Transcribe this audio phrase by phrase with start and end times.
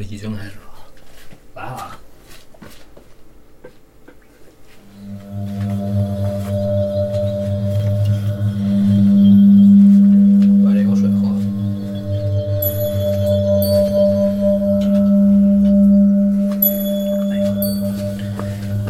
[0.00, 0.62] 这已经开始了，
[1.56, 1.98] 来了啊！
[10.64, 11.34] 把这口水喝了。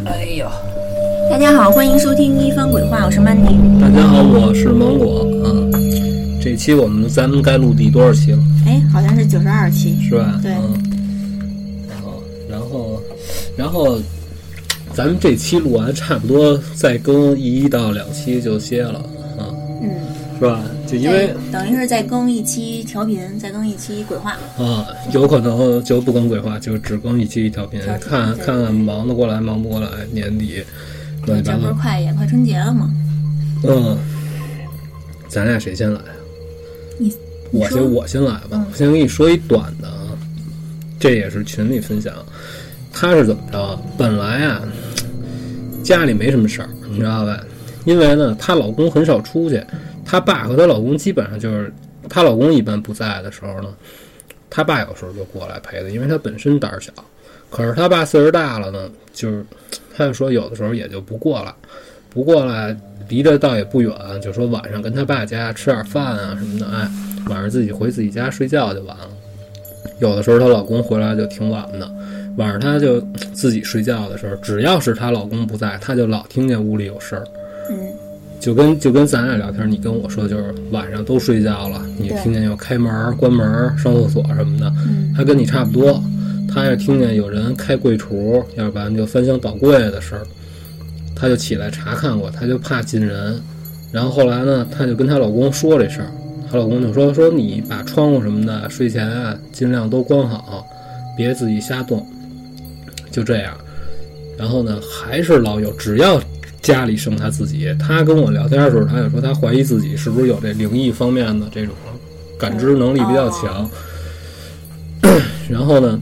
[0.06, 0.48] 哎呀，
[1.28, 3.58] 大家好，欢迎收听《一番鬼话》，我是 Mandy。
[3.80, 5.50] 大家好，我是芒果啊。
[6.40, 8.38] 这期我们咱们该录第多少期了？
[8.64, 10.00] 哎，好像是九十二期。
[10.08, 10.38] 是吧？
[10.40, 10.79] 对嗯。
[13.70, 14.00] 然后，
[14.92, 18.98] 咱们这期录完，差不多再更一到两期就歇了
[19.38, 19.46] 啊，
[19.80, 19.88] 嗯，
[20.40, 20.60] 是吧？
[20.88, 24.32] 就因为等于是再更一期调频，再更一期鬼话。
[24.58, 30.64] 啊，有可能就不更鬼话，就只更一期调频，看看看忙得过来忙不过来，年底
[31.26, 31.72] 乱七这不是。
[31.74, 32.92] 快也快春节了吗？
[33.62, 33.96] 嗯，
[35.28, 36.10] 咱俩谁先来啊？
[36.98, 37.14] 你
[37.52, 40.18] 我先我先来吧，嗯我先给你说一短的啊，
[40.98, 42.12] 这也是群里分享。
[43.00, 43.78] 他是怎么着？
[43.96, 44.60] 本来啊，
[45.82, 47.42] 家里没什么事儿，你知道吧？
[47.86, 49.64] 因为呢，她老公很少出去，
[50.04, 51.72] 她爸和她老公基本上就是，
[52.10, 53.74] 她老公一般不在的时候呢，
[54.50, 56.92] 她爸有时候就过来陪她，因为她本身胆儿小。
[57.48, 59.42] 可是她爸岁数大了呢，就是
[59.96, 61.54] 他就说有的时候也就不过来，
[62.10, 62.76] 不过来
[63.08, 66.86] 离着倒也不远，就说晚上跟他爸家吃点饭啊什么的，哎，
[67.30, 69.08] 晚上自己回自己家睡觉就完了。
[70.00, 71.90] 有的时候她老公回来就挺晚的，
[72.36, 73.00] 晚上她就
[73.32, 77.24] 自己睡觉的时候，只要是她老公不在，她就老听见屋里有声儿，
[77.70, 77.76] 嗯，
[78.38, 85.12] 就跟就跟咱俩聊天，你跟我说就是晚上都睡觉了，你听见有开门、关门、上厕所什么的，嗯。
[85.16, 86.02] 她跟你差不多，
[86.52, 90.22] 她要听见有人开柜橱，要不然就翻箱倒柜的事儿，
[91.14, 93.38] 她就起来查看过，她就怕进人。
[93.92, 96.10] 然后后来呢，她就跟她老公说这事儿，
[96.50, 100.64] 她老公就说说你把窗户什么的睡前啊尽量都关好，
[101.16, 102.06] 别自己瞎动，
[103.10, 103.56] 就这样。
[104.38, 106.20] 然后呢，还是老有，只要
[106.62, 111.74] 家里剩他自己，他跟我聊天的时候，他就说他怀疑自己是不是有这灵异方面的这种
[112.38, 113.68] 感知能力比较强。
[115.48, 116.00] 然后呢，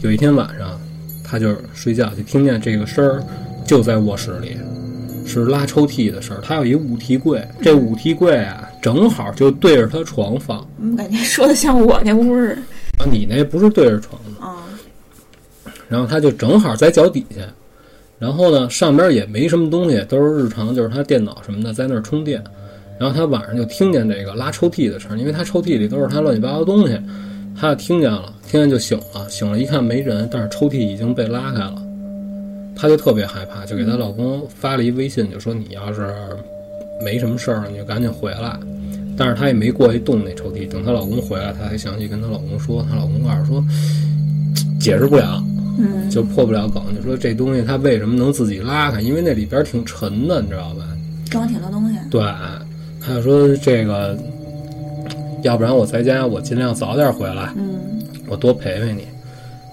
[0.00, 0.80] 有一天晚上，
[1.22, 3.22] 他就是睡觉就听见这个声儿，
[3.66, 4.56] 就在卧室里，
[5.26, 6.40] 是拉抽屉的声儿。
[6.40, 10.66] 他有一五屉柜，这五屉柜啊，正好就对着他床放。
[10.80, 12.56] 我感觉说的像我那屋儿。
[12.98, 14.53] 啊，你那不是对着床的，啊，
[15.94, 17.42] 然后她就正好在脚底下。
[18.18, 22.42] 然后呢，上边也没什么东西，都是日常，就是她电脑什么的在那儿充电。
[22.98, 26.98] 然后她晚上就听见这个拉抽屉的声儿，因为她抽屉里都是她乱七八糟东西，
[27.56, 31.80] 她就听见了，听见就醒了，醒了一看没人，但是抽屉已经被拉开了，
[32.74, 36.12] 她就特别害怕，就给她老公发了一微信，就说你要是
[37.04, 38.58] 没什么事儿，你就赶紧回来。
[39.16, 43.64] 但是她也没过去动那抽屉，等她老公回来，她才想起跟她老公说，她老公告诉说
[44.80, 45.42] 解释不了，
[45.78, 49.00] 嗯，就破不了梗，就说这东西它为什么能自己拉开？
[49.00, 50.84] 因为那里边挺沉的，你知道吧？
[51.30, 51.98] 装挺多东西。
[52.10, 52.22] 对，
[53.00, 54.16] 他就说这个，
[55.42, 57.78] 要不然我在家我尽量早点回来，嗯，
[58.28, 59.06] 我多陪陪你。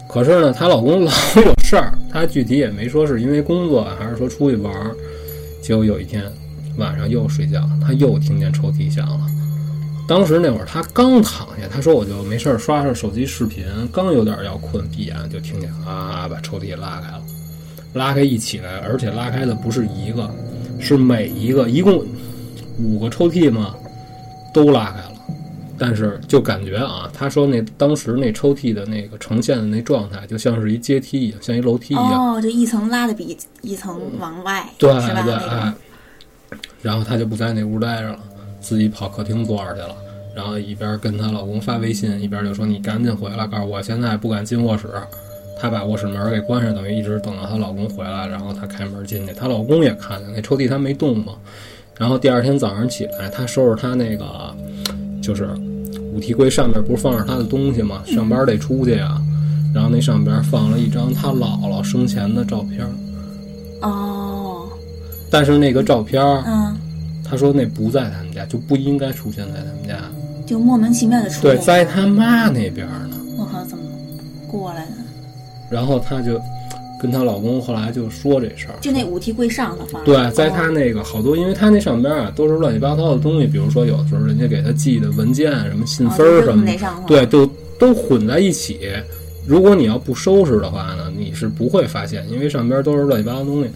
[0.10, 4.96] 可是呢，她老公老有事儿，她具体也没说是因为工作还是说出去玩儿。
[5.62, 6.24] 结果有一天
[6.78, 9.31] 晚上又睡觉，她又听见抽屉响了。
[10.12, 13.64] 当时那会儿他刚躺下，他说我就没事儿刷刷手机视频，
[13.94, 17.22] 刚有点要困，闭眼就听见啊把抽屉拉开了，
[17.94, 20.30] 拉开一起来，而且拉开的不是一个，
[20.82, 22.06] 是每一个，一共
[22.78, 23.74] 五个抽屉嘛，
[24.54, 25.12] 都拉开了。
[25.78, 32.34] 但是就感觉啊，他说那当时那抽屉的那个呈现的那状态，就像是一阶梯一样，像一楼梯一样。
[32.34, 35.24] 哦，就一层拉的比一层往外，对是吧？
[35.24, 35.74] 对，那哎。
[36.82, 38.20] 然后他就不在那屋待着了，
[38.62, 39.96] 自己跑客厅坐着去了。
[40.34, 44.88] 然后一边跟她老公发微信，一边就说：“你赶紧回来，告诉我现在不敢进卧室。”
[45.60, 49.34] 她把卧室门给关上，等于一直等到她老公回来，然后她开门进去。
[49.34, 51.34] 她老公也看见那抽屉她没动嘛。
[51.98, 54.56] 然后第二天早上起来，她收拾她那个
[55.22, 55.50] 就是
[56.14, 58.02] 五屉柜上面不是放着她的东西嘛？
[58.06, 59.22] 上班得出去啊。
[59.74, 62.86] 然后那上边放了一张她姥姥生前的照片，
[63.82, 64.68] 哦，
[65.30, 66.44] 但是那个照片儿。
[66.48, 66.76] 嗯，
[67.32, 69.98] 他说那不在他们家，就不应该出现在他们家。
[70.46, 71.66] 就莫名其妙的出对，现。
[71.66, 73.18] 在他妈那边呢。
[73.38, 73.84] 我靠，怎么
[74.50, 74.92] 过来的？
[75.70, 76.38] 然后她就
[77.02, 78.76] 跟她老公后来就说这事儿。
[78.82, 80.04] 就那五屉柜上头放。
[80.04, 86.78] 对，在她哦那个好多，因为她那上边啊都是乱七八糟的东西，比如说有的时候人家给她寄的文件、什么信封儿什么的，
[87.08, 87.50] 对，都
[87.80, 88.82] 都混在一起。
[89.48, 93.70] 如果你要不收拾的话呢，你是不会发现，因为上边都是乱七八糟东西。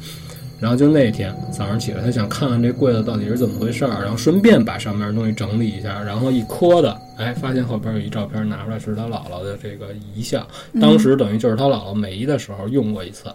[0.59, 10.45] 然后就那天早上起来，他想看看这柜子到底是怎么回事儿，然后顺便把上面东西整理一下，然后一磕的，哎，发现后边有一照片拿出来是他姥姥的这个遗像，
[10.79, 13.29] 当时等于就是他姥姥没的时候用过一次，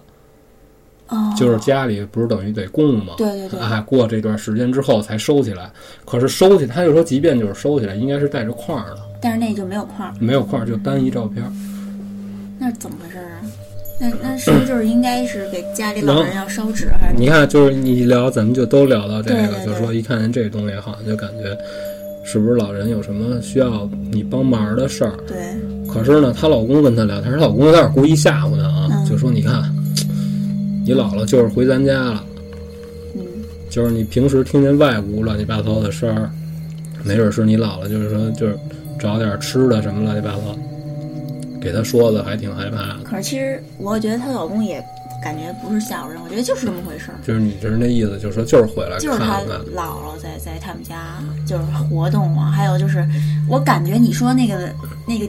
[1.08, 3.60] 哦，就是家里不是等于得供吗，对对对。
[3.60, 5.70] 哎，过这段时间之后才收起来，
[6.06, 11.52] 可是收起他就说，即便就是收起来，应该是带着框儿的，但是那就没有框儿，没有框儿就单一照片儿。
[12.58, 13.18] 那是怎么回事？
[14.00, 21.54] 那那是不是就是应该是给家里老人要烧纸，还是你看，就是你一聊，咱们就都聊到这个，对对对就是说一看见这东西，好像就感觉
[22.24, 25.12] 是不是老人有什么需要你帮忙的事儿？
[25.26, 25.36] 对？
[25.86, 29.62] 可是呢，她老公跟她聊天，她老公有点故意吓唬她啊，嗯就说你看，
[30.86, 32.24] 你姥姥就是回咱家了，
[33.16, 33.22] 嗯，
[33.68, 36.30] 就是你平时听见外屋乱七八糟的声儿，
[37.04, 38.56] 没准是你姥姥就是说就是
[38.98, 40.56] 找点吃的什么乱七八糟，
[41.60, 43.00] 给她说的还挺害怕的。
[43.04, 44.84] 可是其实我觉得她老公也
[45.22, 47.14] 感觉不是吓唬人，我觉得就是这么回事儿。
[47.22, 49.40] 就是你就是那意思，就是说就是回来就是他。
[49.76, 53.06] 姥姥在在他们家就是活动啊，还有就是
[53.48, 54.70] 我感觉你说那个
[55.06, 55.28] 那个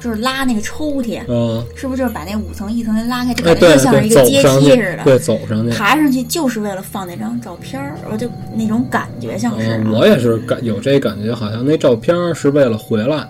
[0.00, 5.76] 就是拉那个抽屉，嗯，是不是就是把那五层一层的拉开，就哎，感觉就像是一，个阶梯似，的，对，走上去。
[5.76, 13.28] 爬上去就是为了放那张照片儿，我就那种感觉像是、啊嗯，我也是感有这感觉，好像那照片是为了回来。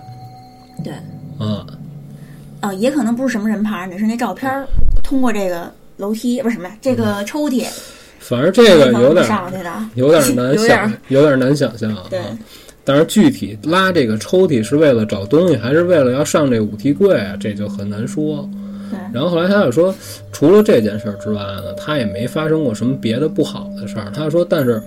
[0.83, 0.93] 对，
[1.37, 1.65] 啊，
[2.63, 4.65] 啊，也可能不是什么人牌，你，是那照片儿
[5.03, 7.65] 通过这个楼梯不是什么这个抽屉，
[8.19, 12.05] 反正这个有点上去的啊，有点难 想，有点难想象啊。
[12.09, 12.21] 对
[12.85, 17.35] 但是具体拉这个抽屉是为了找东西，还是为了要上这五梯柜啊？
[17.37, 18.49] 这就很难说。
[18.89, 19.93] 对然后后来他又说，
[20.31, 24.09] 除了这件事儿之外呢，他也没发生过什么别的不好的事儿。
[24.13, 24.81] 他说，但是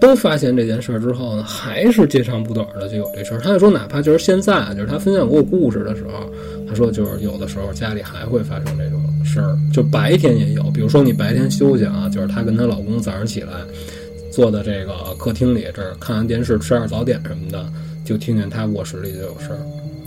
[0.00, 3.38] 都发现这件事儿之后呢，还是接长不短的就有这事儿。
[3.38, 6.28] 他就说，哪怕就是现在，就是他分享给我故事的时候，
[6.70, 10.62] 他说就是有的时候家里还会发生这种事儿，就白天也有。
[10.70, 13.50] 比如说你白天休息啊，就是她跟她老公早上起来
[14.30, 17.66] 坐在这个客厅里这儿看完电视，吃点早点什么的，
[18.04, 19.58] 就听见她卧室里就有声儿。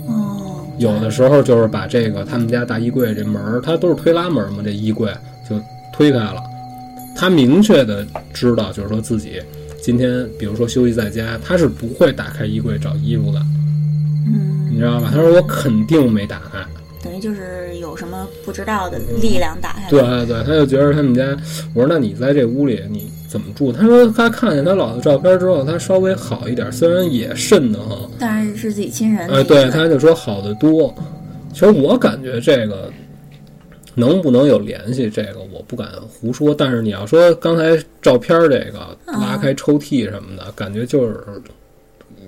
[0.08, 5.12] 哦，有的时候就是把这个他们家大衣柜这门儿，它都是推拉门嘛，这衣柜
[5.48, 5.60] 就
[5.92, 6.42] 推开了。
[7.14, 9.40] 他明确的知道，就是说自己
[9.82, 13.38] 今天，比如说休息在家，他是不会打开衣柜找衣服的，
[14.26, 15.08] 嗯，你知道吧？
[15.12, 16.58] 他说我肯定没打开。
[17.02, 21.36] 等于就是有什么不知道的力量打开对了，对，他就觉得他们家，
[21.74, 23.70] 我说那你在这屋里你怎么住？
[23.70, 30.92] 他说他看见他姥姥照片之后，他稍微好一点，虽然也瘆得慌，但是是自己亲人的哎，对，他就说好得多。
[31.52, 32.90] 其实我感觉这个
[33.94, 36.54] 能不能有联系，这个我不敢胡说。
[36.54, 41.22] 但是你要说刚才照片这个嗯拉开抽屉什么的，感觉就是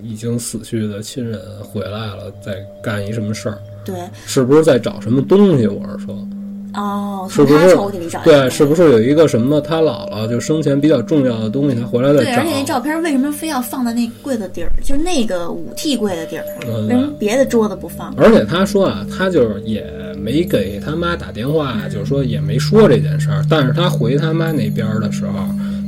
[0.03, 3.95] 已经死去的亲人回来了，在干一什么事儿，对
[4.27, 5.67] 是不是在找什么东西？
[5.67, 6.29] 我是说，
[6.75, 7.77] 哦，是不是
[8.25, 12.65] 对，是不是有一个什么他姥姥就生前比较重要的东西，他回来再对，而且那？
[12.65, 14.71] 照片为什么非要放在那柜子底儿？
[14.85, 18.15] 就是那个五屉柜的底儿上，嗯为什么别的桌子不放？
[18.17, 19.85] 而且他说啊，他就是也
[20.19, 23.45] 没给他妈打电话，就是说也没说这件事儿。
[23.49, 25.33] 但是他回他妈那边的时候，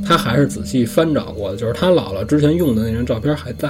[0.07, 3.69] 他还是仔细翻找过的，就是他姥姥之前用的那张照片还在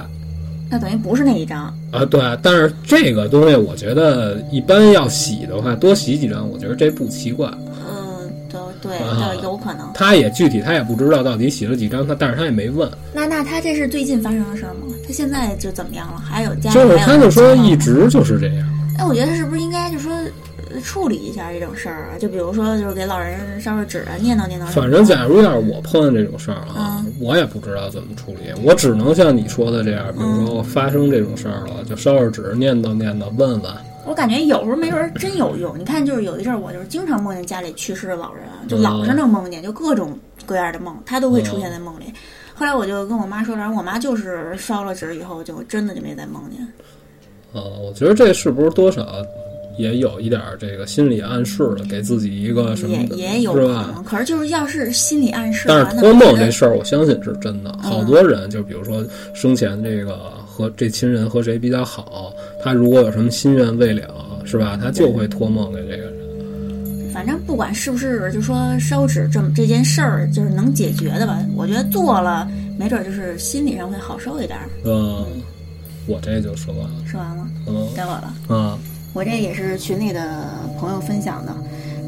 [0.71, 1.75] 那等于不是那一张。
[1.91, 2.05] 啊。
[2.05, 7.49] 对，但是这个东西我觉得一般要洗的话，多洗几张，我觉得这不奇怪。
[7.89, 9.91] 嗯，都对，啊倒有可能。
[9.95, 14.95] 他也具体他也不知道到底洗了几张，他但是他也没问，那那他这是最近发生的事儿吗？
[15.07, 16.19] 他现在就怎么样了？
[16.19, 18.69] 还有家里就是他就说一直就是这样。
[18.99, 20.27] 哎，我觉得他是不是应该就说呃
[20.83, 22.19] 处理一下这种事儿啊？
[22.19, 24.67] 就比如说，就是给老人烧烧纸啊，念叨念叨。
[24.67, 33.73] 反正假如要是我碰见这种事儿啊，嗯我也不知道怎么处理，我只能像你说的这样，比如说我发生这种事儿了，就烧烧纸，念叨念叨，问问。
[34.07, 35.79] 我感觉有时候没准儿真有用。
[35.79, 42.05] 你看，就是有一阵儿，我就是经常梦见家里去世的老人啊，就老是能梦见，就各种各样的梦，他都会出现在梦里。
[42.55, 46.67] 后来我就跟我妈说，然后我妈就是烧了纸以后，就真的就没再梦见。
[47.53, 49.03] 呃，我觉得这是不是多少
[49.79, 53.91] 也有一点儿这个心理暗示了，给自己一个什么也的，也有可是吧？
[53.95, 57.73] 能，可是就是要是心理暗示但啊，是托梦这这事儿，我相信是真的。
[57.81, 59.05] 好多人就比如说
[59.35, 60.17] 生前这个
[60.47, 62.33] 和这亲人和谁比较好，
[62.63, 64.79] 他如果有什么心愿未了，是吧？
[64.83, 66.13] 他就会托梦给这个人。
[67.13, 71.39] 反正不管是不是，就说烧纸这么这件事儿，就是能解决的吧。
[71.57, 74.69] 我觉得做了，没准儿就是心理上会好受一点儿。
[74.85, 75.25] 嗯，
[76.07, 76.95] 我这就说完了。
[77.07, 78.35] 说完了，嗯该我了。
[78.49, 78.79] 啊
[79.13, 80.49] 我这也是群里的
[80.79, 81.55] 朋友分享的，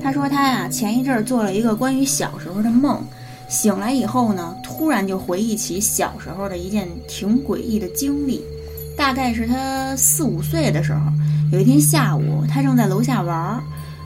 [0.03, 3.03] 他说他呀前一阵儿做了一个关于小时候的梦，
[3.49, 8.43] 醒来以后呢，突然就回忆起小时候的一件挺诡异的经历。
[8.97, 11.01] 大概是他四五岁的时候，
[11.53, 13.63] 有一天下午，他正在楼下玩儿，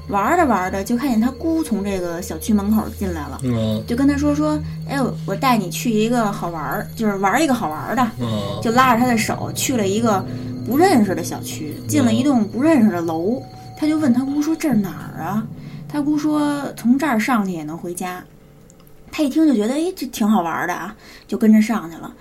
[0.09, 3.83] 玩着玩着就看见他姑从这个小区门口进来了，嗯。
[3.89, 4.57] 就跟他说说，
[4.89, 8.61] 哎，我我带你去一个好玩儿，就是玩一个好玩儿的，嗯。
[8.63, 10.25] 就拉着他的手去了一个
[10.65, 13.43] 不认识的小区，进了一栋不认识的楼。
[13.77, 15.47] 他就问他姑说：“这是哪儿啊？”
[15.89, 18.25] 他姑说：“从这儿上去也能回家。”
[19.11, 20.95] 他一听就觉得，哎，这挺好玩的啊，
[21.29, 22.13] 就跟着上去了。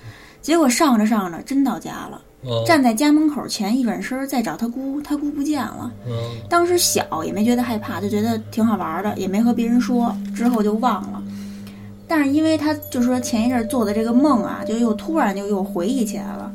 [0.41, 5.91] 结果上着上着真到家了，嗯站在家门口前一转身再找他姑，他姑不见了。
[6.05, 6.13] 嗯
[6.49, 11.23] 当时小也没觉得害怕，就觉得挺好玩的，也没和别人说，之后就忘了。
[12.07, 16.51] 但是因为他就说前一阵儿做的这个梦啊，就又突然就又回忆起来了。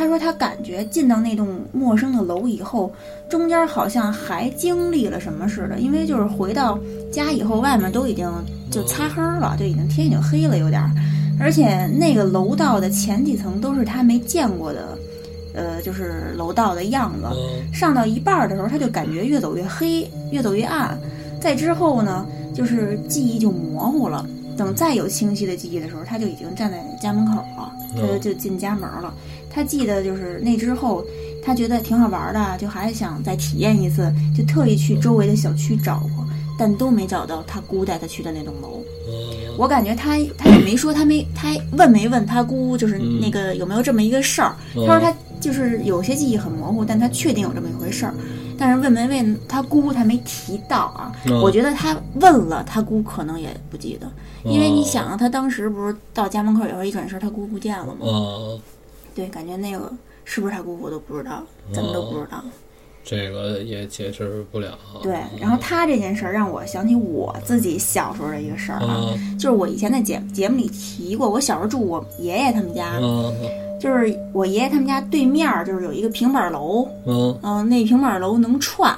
[0.00, 2.90] 他说他感觉进到那栋陌生的楼以后，
[3.28, 6.78] 中间好像还经历了什么似的，因为就是回到
[7.12, 8.26] 家以后，外面都已经
[8.70, 10.90] 就擦黑了，就已经天已经黑了有点儿，
[11.38, 14.96] 而且那个楼道的前几层都是他没见过的，
[15.54, 17.26] 呃，就是楼道的样子。
[17.34, 20.98] 嗯上到一半儿的时候，他就感觉越走越黑，越走越暗。
[21.42, 24.26] 再之后呢，就是记忆就模糊了。
[24.56, 29.12] 等再有清晰的记忆的时候，他就已经站在家门口了，他就就进家门了。
[29.50, 31.04] 他记得就是那之后，
[31.44, 36.24] 他觉得挺好玩的，就还想再体验一次，就特意去周围的小区找过，
[36.56, 38.82] 但都没找到他姑带他去的那栋楼。
[39.08, 44.56] 嗯我感觉他他也没说，他没他问没问他姑，就是那个有没有这么一个事儿。
[44.74, 48.14] 嗯他说他就是有些记忆很模糊，但他确定有这么一回事儿。
[48.56, 51.12] 但是问没问他姑，他没提到啊。
[51.26, 54.10] 嗯我觉得他问了，他姑可能也不记得，
[54.44, 58.06] 因为你想啊，他当时不是到家门口以后一转身，他姑不见了吗？
[59.10, 59.92] 嗯，对，感觉那个
[60.24, 62.42] 是不是他姑父都不知道，咱们都不知道。
[63.02, 64.78] 这个也解释不了。
[65.02, 73.34] 对，然后他这件事儿让我想起我自己小时候的一个事儿啊，嗯就是我以前在节节目里提过，我小时候住我爷爷他们家，嗯
[73.80, 78.94] 就是我爷爷他们家对面儿就是有一个平板楼，嗯嗯、那平板楼能串，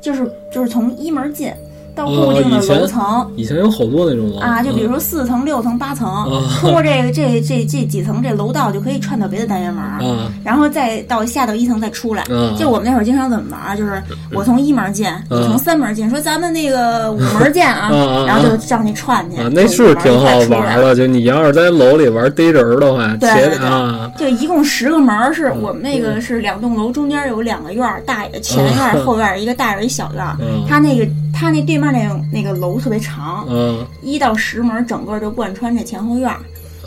[0.00, 1.52] 就是就是从一门进
[1.94, 3.30] 到哦固定的楼层。
[3.36, 4.38] 以前有好多那种楼。
[4.38, 4.92] 啊，就比如嗯。
[4.94, 6.26] 说四层、六层、八层，啊。
[6.60, 10.30] 通过这个这这这几层这楼道就可以串到别的单元门儿，啊。
[10.44, 12.22] 然后再到下到一层再出来。
[12.24, 17.90] 啊，就我们那会儿经常怎么玩儿，就是我从一门进，嗯你从三门进，说咱们那个 五门见啊
[18.26, 20.80] 然后就上去串去啊，那是挺好玩儿。
[20.82, 20.94] 的。
[20.94, 25.62] 就你要是在楼里玩逮人儿的话，对啊，就一共十个门儿，是嗯。
[25.62, 30.36] 我们那个是两栋楼中间有两个院儿，大前院儿、后院儿，一个大院儿一小院儿。
[30.42, 30.64] 嗯。
[30.68, 36.38] 它那个它那对面那个那个楼特别长，嗯，一到十门整个就贯穿这前后院儿，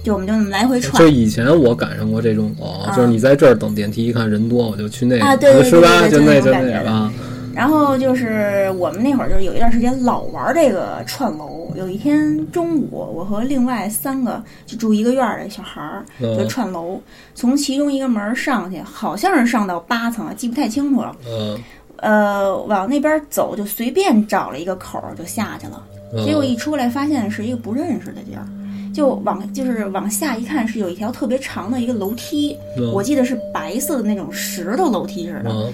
[0.04, 1.08] 就我们就那么来回串就。
[1.08, 6.02] 以前我赶上过这种楼，啊就是你在这儿等电梯，一看人多，我就去那个，啊对对对是吧？
[6.02, 7.14] 对对就就那就那种感觉那个啊，
[7.54, 11.56] 然后就是我们那会儿就是有一段时间老玩这个串楼。
[11.76, 17.00] 有一天中午，我和另外三个就住一个院儿的小孩儿就嗯串楼，
[17.36, 21.16] 从其中一个门儿上去，好像是上到八层，记不太清楚了。
[21.30, 21.56] 嗯
[21.98, 25.84] 呃，往那边走就随便找了一个口儿就下去了。
[26.14, 28.46] 嗯，结果一出来发现是一个不认识的地儿，
[28.94, 35.52] 就往就是往下一看是有一条特别长的一个楼梯，嗯我记得是白色的那种石头楼梯似的。
[35.52, 35.74] 嗯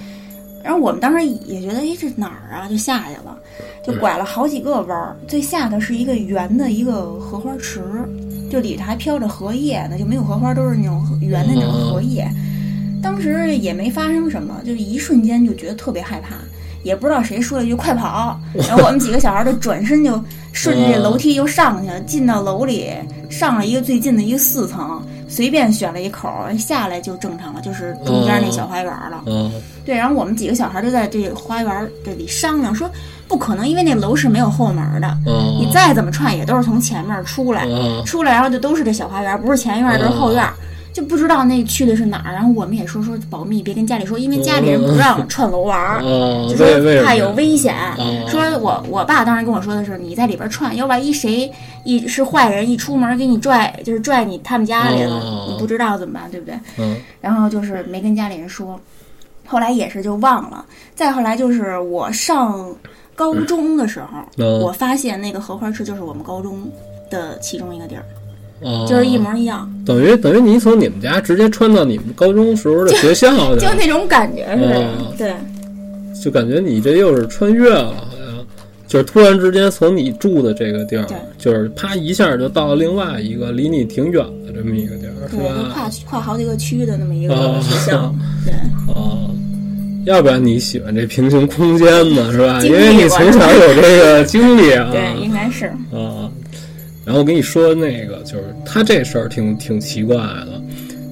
[0.63, 2.69] 然后我们当时也觉得，哎，这哪儿啊？
[2.69, 3.37] 就下去了，
[3.85, 5.13] 就拐了好几个弯儿。
[5.27, 7.83] 最下的是一个圆的一个荷花池，
[8.49, 12.25] 就里头还飘着荷叶呢，就没有荷花，都是那种圆的那种荷叶。
[13.03, 16.29] 当时也没发生什么，就是一瞬间就觉得特别害怕，
[16.83, 20.19] 也不知道谁说了一句“快跑 ”，然后我们几个小孩就转身就
[20.53, 22.89] 顺着这楼梯又上去了，进到楼里，
[23.29, 29.21] 上了一个最近的一个四层，随便选了一口儿，下来就正常了，就是中间那小花园了。
[29.25, 29.51] 嗯
[29.85, 32.89] 对，然后我们几个小孩就在这花园这里商量说，
[33.27, 40.47] 不可能，因为那楼是没有后门的，嗯，你再怎么串也都是从前面出来，嗯出来然后就都是这小花园，不是前院就是后院。
[40.93, 47.75] 就不知道那去的是哪儿，然后我们也说说保密，别跟家里说，因为家里人不让串楼玩儿，哦，就说怕有危险。
[47.97, 51.51] 哦说我我爸当时跟我说的是，你在里边串，要万一谁
[51.83, 56.55] 一是坏人一出门给你拽，就是拽你他们家里了，哦你不知道怎么办，对不对？
[56.77, 58.79] 嗯然后就是没跟家里人说，
[59.47, 60.63] 后来也是就忘了。
[60.93, 62.67] 再后来就是我上
[63.15, 66.61] 高中的时候，嗯我发现那个荷花池就是我们高中
[67.09, 68.05] 的其中一个地儿，
[68.63, 74.79] 哦，就是一模一样，等于等于你从你们家直接穿到你们高中时候的学校去了，就那种感觉似的。
[74.79, 75.33] 哦对，
[76.23, 78.45] 就感觉你这又是穿越了，好像
[78.87, 81.05] 就是突然之间从你住的这个地儿，
[81.37, 85.71] 就是啪一下就到了另外一个离你挺远的这么一个地儿，是吧？
[85.73, 88.13] 跨跨好几个区的那么一个哦学校。
[88.45, 88.53] 对，
[88.93, 89.29] 哦，
[90.05, 92.61] 要不然你喜欢这平行空间呢，是吧？
[92.63, 94.89] 因为你从小有这个经历啊。
[94.91, 95.65] 对，应该是。
[95.91, 96.22] 啊，
[97.05, 100.61] 然后我跟你说那个，就是他这事儿挺挺奇怪的，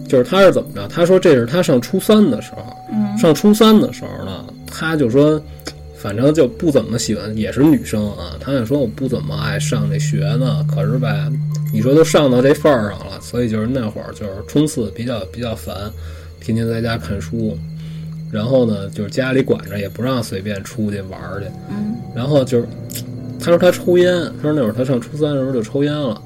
[0.08, 0.88] 就是他是怎么着？
[0.88, 5.42] 他说这是他上初三的时候，嗯上初三的时候呢，他就说
[5.98, 8.38] 反正就不怎么喜欢，也是女生啊。
[8.40, 11.32] 他也说我不怎么爱上这学呢，可是吧，
[11.74, 15.76] 你说都上到这份儿上了，所以就是那会儿就是冲刺比较比较烦，
[16.40, 17.58] 天天在家看书，
[18.32, 21.46] 然后呢就是家里管着，也不让随便出去玩儿去。
[21.70, 22.68] 嗯然后就是，
[23.42, 26.22] 他说他抽烟，他说那会儿他上初三的时候就抽烟了，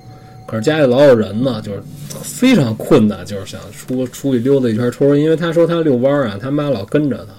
[0.46, 1.82] 可是家里老有人呢，就是
[2.22, 7.34] 非常困难，就是想出出去溜达一圈抽烟，因为他说他遛弯儿啊，他妈老跟着他。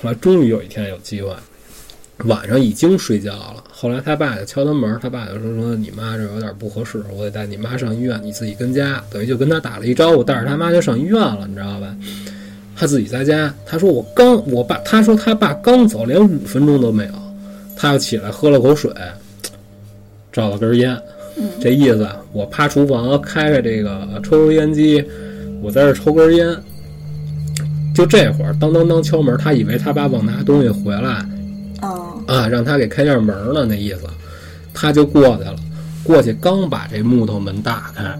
[0.00, 1.28] 后来终于有一天有机会，
[2.24, 11.94] 晚上已经睡觉了，后来他爸就敲他门，他爸就说说你妈这有点不合适，我得带你妈上医院，你自己跟家，等于就跟他打了一招呼，带着他妈就上医院了，你知道吧？
[12.74, 17.12] 他自己在家，他说我刚我爸，他说他爸刚走，连五分钟都没有。
[17.82, 18.92] 他又起来喝了口水，
[20.30, 20.96] 找了根烟，
[21.60, 25.04] 这意思啊，我趴厨房开开这个抽油烟机，
[25.60, 26.56] 我在这抽根烟。
[27.92, 31.26] 就这会儿，当当当敲门，他以为他爸往拿东西回来
[31.80, 34.02] 哦啊，让他给开下门呢，那意思，
[34.72, 35.56] 他就过去了。
[36.04, 38.16] 过去刚把这木头门打开，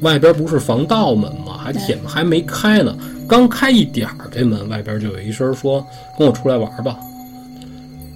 [0.00, 1.56] 外边不是防盗门吗？
[1.62, 2.92] 还铁门还没开呢，
[3.28, 5.86] 刚开一点儿，这门外边就有一声说
[6.18, 6.98] ：“跟我出来玩吧。”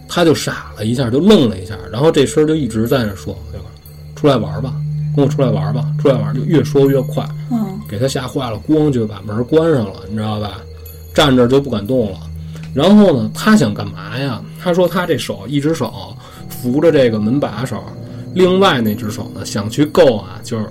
[0.09, 3.67] 他就傻了一下，就愣了一下，然后这声就一直在那说：“对吧？
[4.17, 4.75] 出来玩吧，
[5.15, 10.61] 跟我出来玩吧，出来玩。”就越说越快，嗯给他吓坏了，咣就把门关上了，你知道吧？
[11.15, 12.19] 站这就不敢动了。
[12.75, 14.43] 然后呢，他想干嘛呀？
[14.61, 16.17] 他说他这手一只手
[16.49, 17.83] 扶着这个门把手，
[18.35, 20.67] 另外那只手呢想去够啊，就是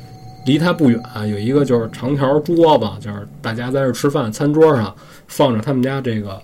[0.46, 4.94] 离他不远有一个就是长条桌子，就是大家在这儿吃饭，餐桌上
[5.26, 6.40] 放着他们家这个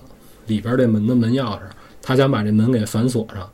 [0.46, 1.60] 里边这门的门钥匙，
[2.06, 3.44] 他想把这门给反锁上，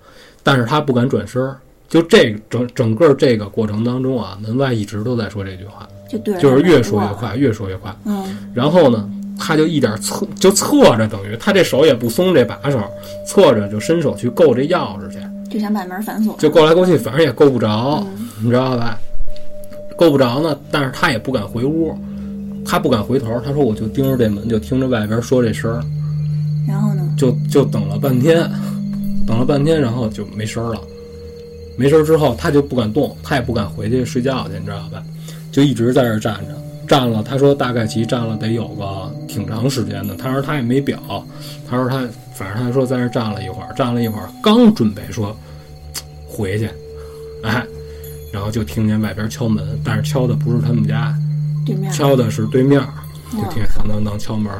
[0.43, 1.57] 但是他不敢转身儿。
[1.89, 7.95] 就这整整个这个过程当中啊，门外一直都在说这句话，就对就是越说越，快，越说越快。
[8.05, 12.79] 嗯然后呢，他就一点侧就侧着，等于他这手也不松这把手，
[13.27, 15.19] 侧着就伸手去够这钥匙去，
[15.51, 18.99] 就想把门反锁，就够来够去，反正也够不着，嗯你知道吧？
[19.97, 21.95] 够不着呢，但是他也不敢回屋，
[22.65, 25.85] 他不敢回头，他说我就盯着这门，就听着外边说这声儿，
[26.67, 28.50] 然后呢，就就等了半天，
[29.26, 30.81] 等了半天，然后就没声儿了。
[31.76, 35.03] 没声儿之后，他就不敢动，他也不敢回去睡觉去，你知道吧？
[35.51, 36.55] 就一直在这儿站着，
[36.87, 37.22] 站了。
[37.22, 40.14] 他说大概其站了得有个挺长时间的。
[40.14, 40.98] 他说他也没表，
[41.68, 45.37] 他说他反正他说在这站了一会儿，站了一会儿，刚准备说
[46.27, 46.68] 回去，
[47.42, 47.64] 哎，
[48.33, 51.14] 然后就听见外边敲门，但是敲的不是他们家，
[51.64, 52.81] 对面敲的是对面，
[53.33, 54.53] 就听见当当当敲门，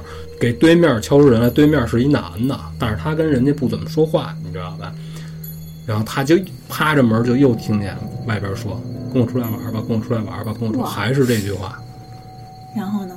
[0.43, 1.49] 给对面敲出人来。
[1.49, 4.93] 对面是一男的，但是他跟人家不怎么说话，你知道吧？
[5.87, 6.37] 然后他就
[6.69, 8.83] 趴着门，就又听见外边说
[9.15, 11.79] ：“跟我出来玩吧，跟我出来玩吧，跟我出。”来还是这句话。
[12.77, 13.15] 然后呢，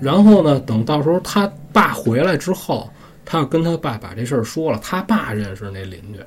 [0.00, 2.90] 然后呢，等到时候他爸回来之后，
[3.24, 4.78] 他要跟他爸把这事儿说了。
[4.82, 6.20] 他爸认识那邻居，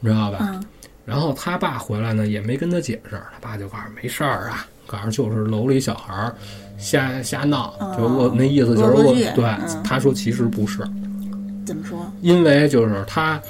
[0.00, 0.38] 你知道吧？
[0.42, 0.60] 嗯
[1.04, 6.32] 然后他爸回来呢，也没跟他解释，他爸就告诉没事儿啊，告诉就是楼里小孩儿
[6.82, 9.82] 瞎瞎闹，哦就我那意思就是我恶对、嗯。
[9.84, 10.82] 他说其实不是，
[11.64, 11.98] 怎么说？
[12.20, 13.40] 因为就是他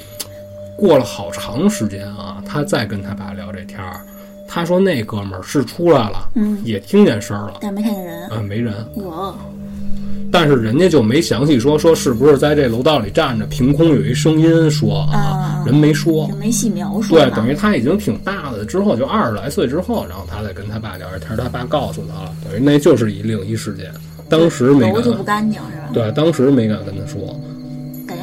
[0.77, 4.01] 过了好长时间啊，他再跟他爸聊这天儿，
[4.47, 9.35] 他说那哥们儿是出来了，嗯，也听见声儿了，但没看见人，啊、没人，我
[10.33, 16.27] 但是人家就没详细说说是不是在这楼道里站着，凭空有一声音说啊，啊人没说。
[16.29, 23.93] 就，没细描述对，等于他已经挺大了，之后就二十来岁之后，然后他再跟他爸聊着天，他爸告诉他了，等于那就是一另一事件，
[24.31, 25.91] 当时没敢，楼就不干净是吧？
[25.93, 27.39] 对，当时没敢跟他说，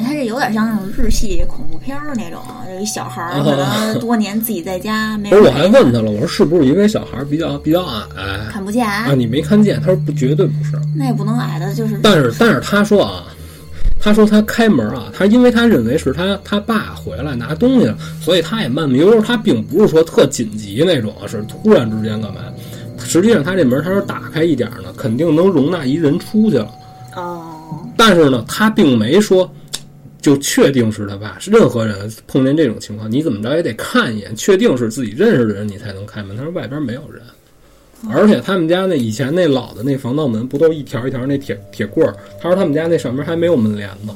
[0.03, 2.39] 他这有点像那种日系恐怖片儿那种，
[2.73, 8.03] 有一小孩儿可 能多年自己在家没不是，我还问他了，我说是不是因为小孩比较比较矮
[8.51, 9.13] 看不见，啊？
[9.13, 9.79] 你没看见？
[9.79, 10.71] 他说不，绝对不是。
[10.95, 13.23] 那也不能矮的，就是但是但是他说啊，
[13.99, 22.41] 他说他开门啊，他因为他认为是他他爸回来拿东西了，所以他也慢慢悠悠，他并不是说特紧急那种，是突然之间干嘛？
[23.01, 26.69] 实际上他这门他说打开一点儿呢，肯定能容纳一人出去了。
[27.15, 29.49] 哦，但是呢，他并没说
[30.21, 31.37] 就确定是他爸。
[31.39, 36.35] 是任何人碰见这种情况，你怎么着也得看一眼，确定是自己认识的人，你才能开门。
[36.35, 37.21] 他说外边没有人，
[38.11, 42.15] 而且他们家那以前那老的那防盗门不都一条一条那铁铁棍儿？
[42.41, 44.13] 他说他们家那上面还没有门帘子。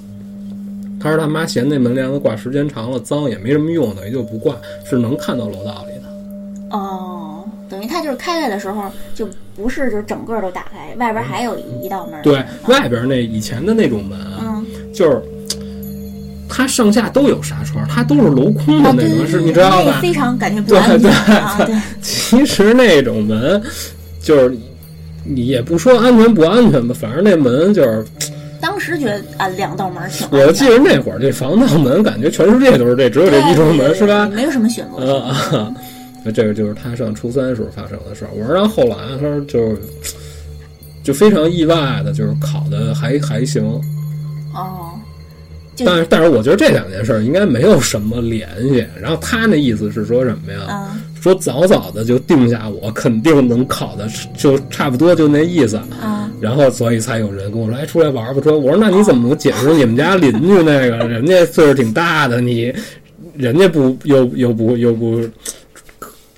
[1.01, 6.77] 他说他妈嫌那门帘子挂时间长了脏，也没什么用，等于就不挂，是能看到楼道里的。
[6.77, 12.21] 哦，等于他就是开开的时候，就不是就整个都打开，外边还有一一道门儿。
[12.21, 15.21] 对，外边那以前的那种门啊，嗯，就是
[16.55, 19.99] 它上下都有纱窗，它都是镂空的啊，那种，是你知道吧？
[19.99, 23.59] 非常感觉不对安全对啊，对， 其实那种门，
[24.21, 24.55] 就是
[25.23, 28.05] 你也不说安全不安全吧，反正那门就是
[28.61, 34.27] 当时觉得啊，两道门挺我记得那会儿这防盗门感觉全世界都是这，只有这一种门是吧？
[34.27, 35.17] 没有什么选择。
[35.17, 35.73] 啊啊！
[36.23, 38.29] 那这个就是他上初三时候发生的事儿。
[38.33, 39.77] 我说，然后后来他说就是
[41.03, 43.61] 就非常意外的，就是考的还还行，
[44.53, 44.92] 哦，就
[45.77, 48.85] 但是但是我觉得这两件事儿应该没有什么联系。
[49.01, 50.67] 然后他那意思是说什么呀？
[50.69, 54.05] 嗯说早早的就定下我肯定能考的，
[54.37, 55.79] 就差不多就那意思。
[56.03, 58.41] 嗯然后所以才有人跟我说，哎，出来玩吧。
[58.43, 62.73] 说我说那你怎么解释你们家邻居那个人家岁数挺大的，你
[63.37, 65.21] 人家不又又不又不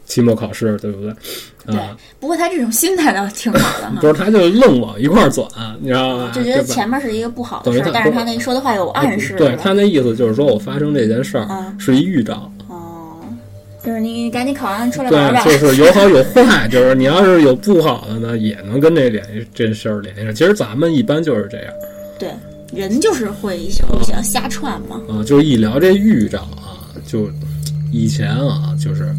[0.06, 1.12] 期末考试，对不对？
[1.68, 4.08] 对啊，，不过他这种心态倒挺好的哈就。
[4.08, 5.48] 是他就愣往一块儿转，
[5.80, 6.32] 你知道吗？
[6.34, 13.18] 就觉得前面是一个不好的事儿但是他那说的话有暗示，对他那意思就是说我发生这件事儿嗯是一预兆，哦，
[13.84, 15.44] 就是你赶紧考完出来玩吧。
[15.44, 20.34] 对，就是有好有坏，就是你要是有不好的呢，也能跟这联系这事儿联系上。
[20.34, 21.74] 其实咱们一般就是这样
[22.20, 22.30] 对，
[22.74, 23.58] 人就是会
[23.90, 25.02] 互相瞎串嘛。
[25.10, 27.30] 啊，就是一聊这预兆啊，就
[27.92, 29.14] 以前啊，就是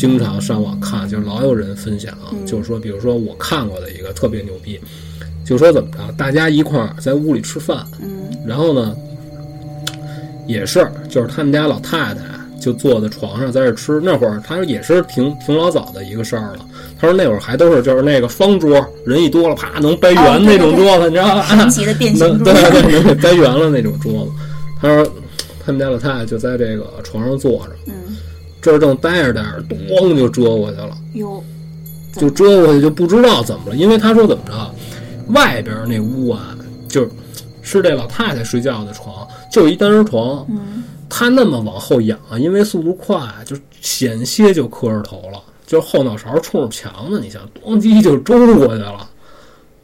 [0.00, 4.80] 经常上网看，就老有人分享，嗯就是说，比如说我看过的一个特别牛逼，
[5.44, 8.08] 就说怎么着，大家一块儿在屋里吃饭，嗯
[8.46, 8.96] 然后呢，
[10.46, 12.22] 也是，就是他们家老太太
[12.58, 14.00] 就坐在床上在这吃。
[14.02, 16.66] 那会儿他说也是挺挺老早的一个事儿了。
[16.98, 21.42] 他说那会儿还都是就是那个方桌，人一多了啪能掰哦圆那种桌子，你知道吧？
[21.42, 24.30] 神奇的变形桌能对对，能给掰圆了那种桌子。
[24.80, 25.12] 他说
[25.62, 28.16] 他们家老太太就在这个床上坐着，嗯，
[28.60, 30.96] 这儿正待着待着，咣就折过去了。
[31.14, 31.42] 有
[32.14, 34.74] 就折过去就不知道怎么了，因为他说怎么着，
[35.28, 36.56] 外边那屋啊，
[36.88, 37.10] 就是
[37.62, 49.08] 是这老太太睡觉的床，就一单人床，嗯他那么往后仰啊，因为速度快，就险些就磕着头了，就后脑勺冲着墙呢，你想，咣叽就周过去了。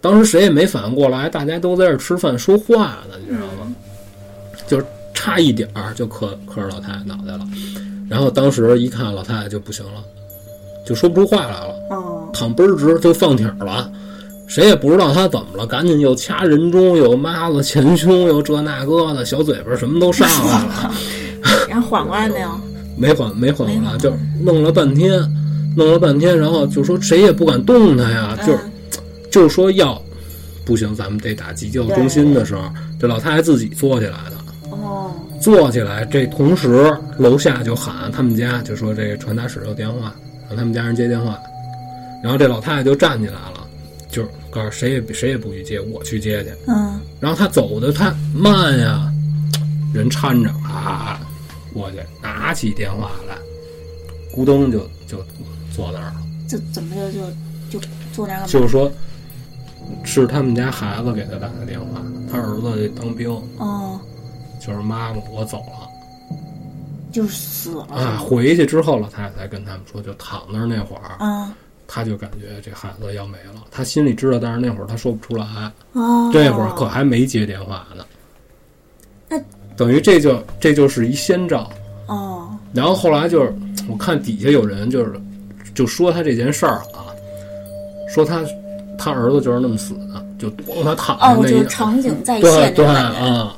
[0.01, 3.75] 当时谁也没反应过来，大家都在这儿吃饭说话呢，你知道吗？
[4.69, 7.47] 就是差一点儿就磕磕着老太太脑袋了。
[8.09, 10.03] 然后当时一看老太太就不行了，
[10.87, 11.75] 就说不出话来了。
[11.91, 13.91] 哦躺倍儿直就放挺儿了，
[14.47, 20.95] 谁也不知道他怎么了，赶紧又掐人中，又抹子前胸，又这那个的，小嘴巴什么都上来了，
[21.69, 22.51] 然后缓过来没有？
[22.99, 25.19] 没缓没缓过来，就弄了半天，
[25.77, 28.59] 弄了半天，然后就说谁也不敢动他呀，就嗯
[29.31, 30.01] 就说要
[30.65, 32.63] 不行，咱们得打急救中心的时候，
[33.01, 34.37] 这老太太自己坐起来的。
[34.71, 40.15] 哦坐起来，这同时楼下就喊他们家，就说这个传达室有电话，
[40.49, 41.39] 让他们家人接电话。
[42.23, 43.67] 然后这老太太就站起来了，
[44.11, 46.51] 就是告诉谁也谁也不许接，我去接去。
[46.67, 49.13] 嗯然后她走的太慢呀，
[49.95, 51.21] 人搀着啊
[51.73, 53.37] 过去，拿起电话来，
[54.35, 55.19] 咕咚就就
[55.75, 56.17] 坐那儿了。
[56.49, 57.11] 这怎么就
[57.71, 58.47] 就就坐那儿了？
[58.47, 58.91] 就是说，
[60.05, 64.01] 是他们家孩子给他打的电话，他儿子当兵，哦，
[64.67, 65.89] 就是妈妈我走了。
[67.13, 71.55] 就死了啊，回去之后，老太太才跟他们说，就躺那儿那会儿，啊
[71.89, 75.47] 他就感觉这孩子要没了，他心里知道，但是那会儿他说不出来，
[75.93, 78.05] 哦，这会儿可还没接电话呢。
[79.29, 79.41] 那
[79.77, 81.71] 等于这就这就是一先兆。
[82.07, 83.55] 哦然后后来就是
[83.89, 85.19] 我看底下有人就是
[85.75, 87.09] 就说他这件事儿啊，
[88.09, 88.45] 说他
[88.99, 93.19] 他儿子就是那么死的，就咣他躺哦，着那一就场景再对对现那感觉。
[93.21, 93.57] 啊。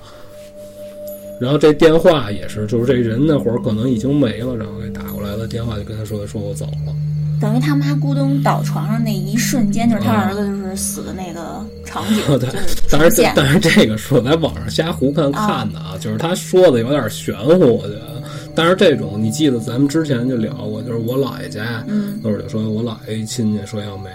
[1.40, 6.94] 然后这电话也是，就是这人那会儿可能已经没了，然后给打过来的电话就跟他说说我走了。
[7.40, 12.48] 等于他妈咕咚倒床上那一瞬间，就是他儿子就是死的那个场景，嗯 对
[12.90, 13.22] 但是。
[13.36, 18.20] 但是这个是我在网上瞎胡看看的啊，就是他说的有点玄乎，我觉得。
[18.56, 24.10] 但是这种你记得咱们之前就聊过，就是我姥爷家嗯那会儿就说我姥爷一亲戚说要没，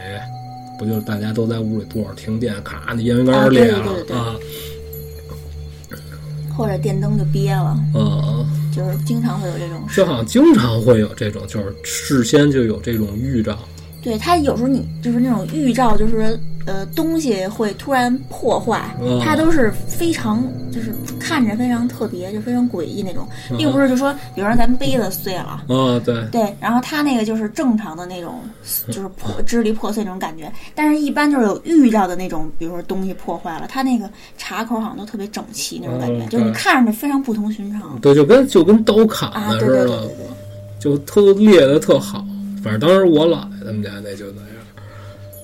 [0.77, 4.17] 不就是大家都在屋里坐着停电，咔那烟灰缸裂了对对对
[6.53, 10.05] 啊，或者电灯就憋了，嗯，就是经常会有这种事就。
[10.05, 13.57] 好像经常会有这种，就是事先就有这种预兆。
[14.03, 25.63] 对它有时候你就是那种预兆，就是呃东西会突然破坏，嗯它都是非常就是看着非常特别，就非常诡异那种，并不是就说，比如说咱们杯子碎了。
[25.67, 28.39] 啊，对，对，然后它那个就是正常的那种，
[28.87, 39.53] 就是破支离破碎那种感觉，但是一般就是有预兆的那种，比如说东西破坏了，它那个茶口好像都特别整齐那种感觉，嗯就是你对看着非常不同寻常对，就跟就跟刀砍啊！
[39.53, 40.27] 的似的对对对对，对，
[40.79, 42.25] 就特裂的特好。
[42.63, 44.49] 反正当时我姥爷他们家那就那样。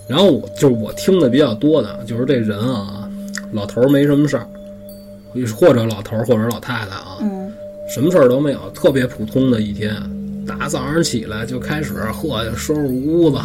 [0.08, 3.08] 然后我就是我听的比较多的，就是这人啊，
[3.52, 4.48] 老头儿没什么事儿，
[5.56, 7.52] 或者老头儿或者老太太啊，嗯
[7.88, 9.96] 什么事儿都没有，特别普通的一天。
[10.48, 13.38] 打早上起来就开始呵，收拾屋子，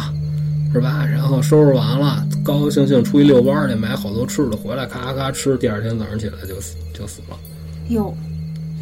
[0.73, 1.05] 是吧？
[1.05, 7.37] 然后收拾完了，高高兴兴出去遛弯儿去，买好多吃的回来，咔咔吃，第二天早上起来就死就死了。
[7.89, 8.11] 哟，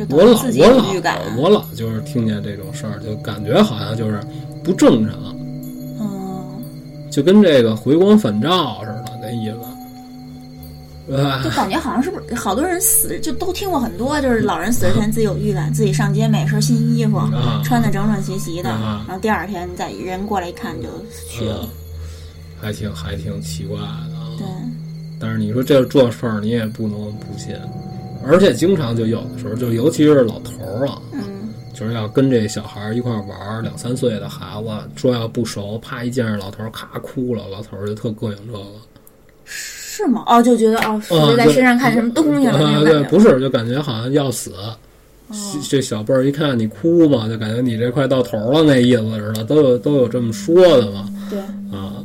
[0.09, 0.85] 我老我老。
[1.37, 4.21] 我老就是听见这种事儿，就感觉好像就是
[4.63, 5.15] 不正常，
[5.99, 6.63] 嗯，
[7.11, 9.57] 就跟这个回光返照似的那意思，
[11.43, 11.49] 就？
[11.49, 17.61] 感觉好像是不是好多人死就都听过很多，就是老人死之前自己有预感，自己上街买身新衣服，啊。
[17.63, 19.03] 穿的整整齐齐的，啊。
[19.07, 20.87] 然后第二天再人过来一看就
[21.29, 21.59] 去了。
[21.63, 21.69] 嗯。，
[22.61, 24.31] 还挺还挺奇怪的啊。
[24.37, 24.47] 对，
[25.19, 27.53] 但是你说这这事儿你也不能不信，
[28.25, 31.19] 而且经常就有的时候，就尤其是老头儿啊，嗯，
[31.73, 38.65] 就是要跟这小孩儿一块儿玩儿，两三岁的孩子说要不熟，啪一见着老头儿咔哭了，老头儿就特膈应这个。
[39.45, 40.23] 是吗？
[40.27, 43.03] 哦，就觉得哦，是在身上看什么东西了对？
[43.03, 44.53] 不是，就感觉好像要死。
[45.69, 51.09] 这小辈儿一看你哭嘛，就感觉你这快到头了那意思似的，都有都有这么说的嘛。
[51.29, 51.39] 对。
[51.77, 52.03] 啊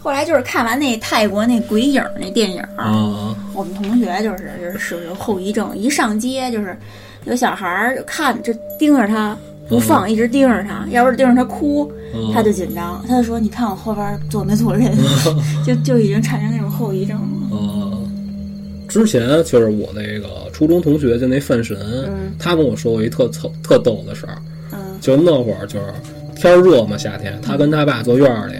[0.00, 6.76] 后来就是看完那泰国那鬼影儿那电影儿，啊我们同学就是就是是有后遗症，一上街就是
[7.26, 9.36] 有小孩儿看就盯着他
[9.68, 14.92] 不放，一直盯着他，要不是盯着他哭，嗯他就紧张，他就说：“你看我后边坐没坐人？
[15.66, 17.56] ”就就已经产生那种后遗症了。
[17.56, 17.98] 啊！
[18.86, 24.36] 之前就是我那个初中同学，就那范神，嗯他跟我说过一特特特逗的事儿，
[24.72, 25.86] 嗯就那会儿就是
[26.36, 28.54] 天儿热嘛，夏天，他跟他爸坐院儿里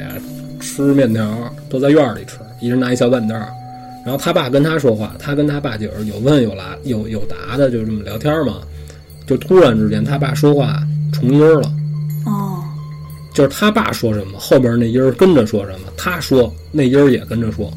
[0.58, 1.24] 吃面条，
[1.68, 3.46] 都在院儿里吃，一人拿一小板凳儿。
[4.04, 8.58] 然后他爸跟他说话，他跟他爸就是有问有答有有答的，就这么聊天嘛。
[9.26, 10.78] 就突然之间，他爸说话
[11.10, 11.72] 重音儿了，
[12.26, 12.62] 哦，
[13.32, 17.72] 就是他爸说什么，后边那音儿跟着说什么，他说那音儿也跟着说，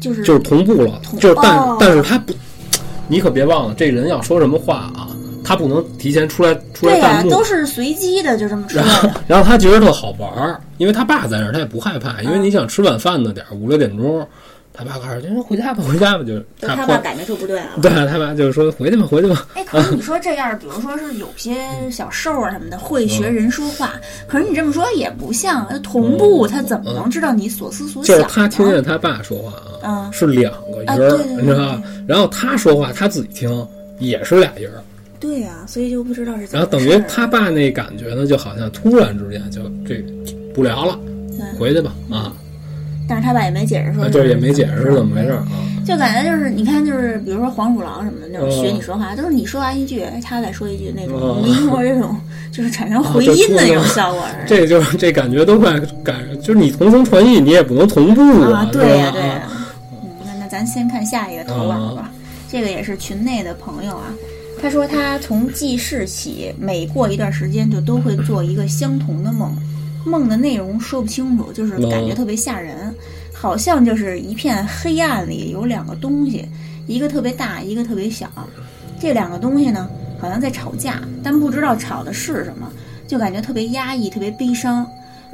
[0.00, 1.02] 就是就是同步了。
[1.18, 2.32] 就是但、哦但是他不，
[3.08, 5.08] 你可别忘了，这人要说什么话啊，
[5.42, 7.30] 他不能提前出来出来弹幕。
[7.32, 14.24] 都是随机的，就这么出来然后。，然后他觉得特好玩儿，因为他爸在那儿，他也不害怕，因为你想吃晚饭的点儿，五六点钟，
[14.74, 17.78] 他爸告诉他回家吧，回家吧，就是他爸感觉就不对了。
[17.82, 21.56] 对他爸就是说回去吧，回去吧，哎，可是你说这样，比如说是有些
[21.90, 23.92] 小兽啊什么的会学人说话，
[24.26, 28.22] 可是你这么说也不像同步，他怎么能知道你所思所想呢？
[28.22, 29.52] 就是他听见他爸说话
[29.86, 31.82] 啊，嗯是两个音儿，你知道吧？
[32.06, 34.82] 然后他说话他自己听也是俩音儿，
[35.20, 36.82] 对呀、所以就不知道是怎然后等。
[36.82, 40.02] 于他爸那感觉呢，就好像突然之间就这
[40.54, 40.98] 不聊了，
[41.58, 42.32] 回去吧啊，
[43.08, 45.48] 但是他爸也没解释说，就是也没解释是怎么回事儿啊，
[45.84, 52.16] 就感觉就是你看，就是比如说黄鼠狼什么的那种嗯学你说话，都是你说完一句，哎，他再说一句那种嗯临摹这种，
[52.52, 54.22] 就是产生回音的那种 效果。
[54.46, 59.42] 这就是这感觉都快感，就是你同声传译，你也不能同步啊，对呀、对呀、
[59.92, 62.10] 嗯，那那咱先看下一个投稿吧。
[62.50, 64.12] 这个也是群内的朋友啊，
[64.60, 69.56] 他说他从记事起，每过一段时间就都会做一个相同的梦，
[70.04, 72.94] 梦的内容说不清楚，就是感觉特别吓人，
[73.32, 76.46] 好像就是一片黑暗里有两个东西，
[76.86, 78.30] 一个特别大，一个特别小。
[79.00, 79.88] 这两个东西呢，
[80.20, 82.70] 好像在吵架，但不知道吵的是什么，
[83.08, 84.86] 就感觉特别压抑，特别悲伤。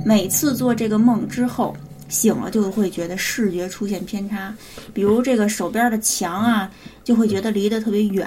[0.05, 1.77] 每次做这个梦之后，
[2.09, 4.55] 醒了就会觉得视觉出现偏差，
[4.95, 6.71] 比如这个手边的墙啊，
[7.05, 8.27] 就会觉得离得特别远，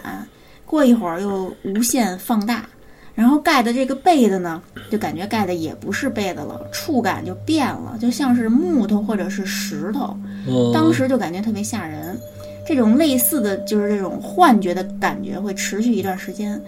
[0.65, 2.67] 过一会儿又无限放大，
[3.13, 10.15] 然后盖的这个被子呢，就感觉盖的也不是被子了，触感就变了，就像是木头或者是石头，
[10.47, 12.19] 嗯当时就感觉特别吓人。
[12.65, 16.61] 这种类似的就是这种幻觉的感觉会持续一段时间，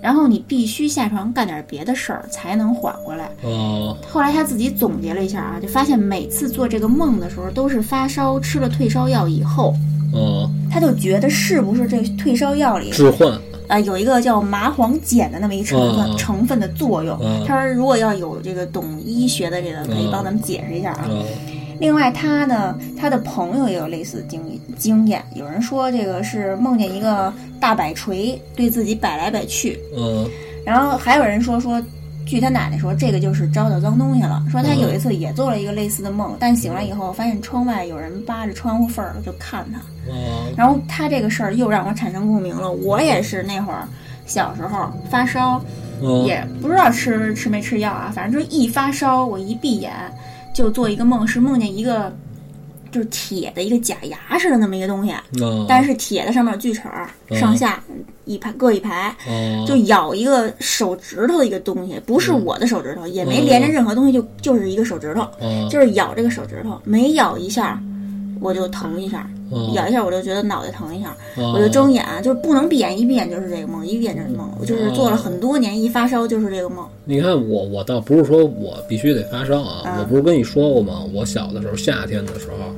[0.00, 3.30] 然后你必须下床干点别的事儿才能缓过来。
[3.42, 9.74] 哦后来他自己总结了一下啊，就发现每次做这个梦的时候都是发烧吃了退烧药以后，
[10.12, 13.36] 哦，他就觉得是不是这退烧药里置换
[13.70, 17.16] 啊、有一个叫麻黄碱的那么一成分、嗯成分的作用。
[17.22, 21.08] 嗯他说如果要有这个懂医学的这个，可以帮咱们解释一下啊。
[21.08, 21.24] 啊
[21.78, 25.24] 另外，他呢，他的朋友也有类似的经经验。
[25.34, 30.28] 有人说这个是梦见一个大摆锤对自己摆来摆去，嗯
[30.62, 31.82] 然后还有人说说，
[32.26, 34.44] 据他奶奶说，这个就是招到脏东西了。
[34.50, 39.78] 说他有一次也做了一个类似的梦，但醒来以后发现窗外有人扒着窗户缝儿就看他。
[39.78, 39.84] 啊
[40.56, 42.70] 然后他这个事儿又让我产生共鸣了。
[42.70, 43.86] 我也是那会儿
[44.26, 45.60] 小时候发烧，
[46.02, 49.92] 嗯也不知道吃吃没吃药啊，反正就是一发烧，我一闭眼
[50.54, 52.12] 就做一个梦，是梦见一个
[52.90, 56.82] 就是铁的一个假牙似的那么一个东西，嗯，但是铁的上面有锯齿
[57.30, 57.82] 上下
[58.24, 67.80] 一排各一排，哦就咬一个手指头的一个东西，不是我的手指头，也没连着任何东西，就就是一个手指头，哦就是咬这个手指头，每咬一下
[68.40, 69.39] 我就疼一下，哦
[69.74, 74.50] 咬一下我就觉得脑袋疼一下，哦我就睁眼，就是不能闭眼，一闭眼就是这个梦，一闭眼就是梦。
[74.60, 76.86] 我就是做了很多年，一发烧就是这个梦。
[77.04, 81.02] 你看我，我倒不是说我必须得发烧啊，嗯我不是跟你说过吗？
[81.12, 82.72] 我小的时候，夏天的时候，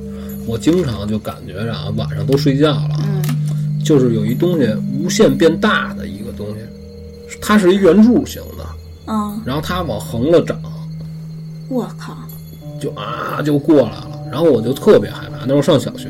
[0.47, 3.21] 我经常就感觉着啊，晚上都睡觉了，嗯
[3.83, 6.59] 就是有一东西无限变大的一个东西，
[7.41, 8.65] 它是一圆柱形的，
[9.07, 10.57] 嗯，然后它往横了长，
[11.69, 12.15] 我靠，
[12.79, 15.45] 就啊就过来了，然后我就特别害怕。
[15.45, 16.09] 那时候上小学，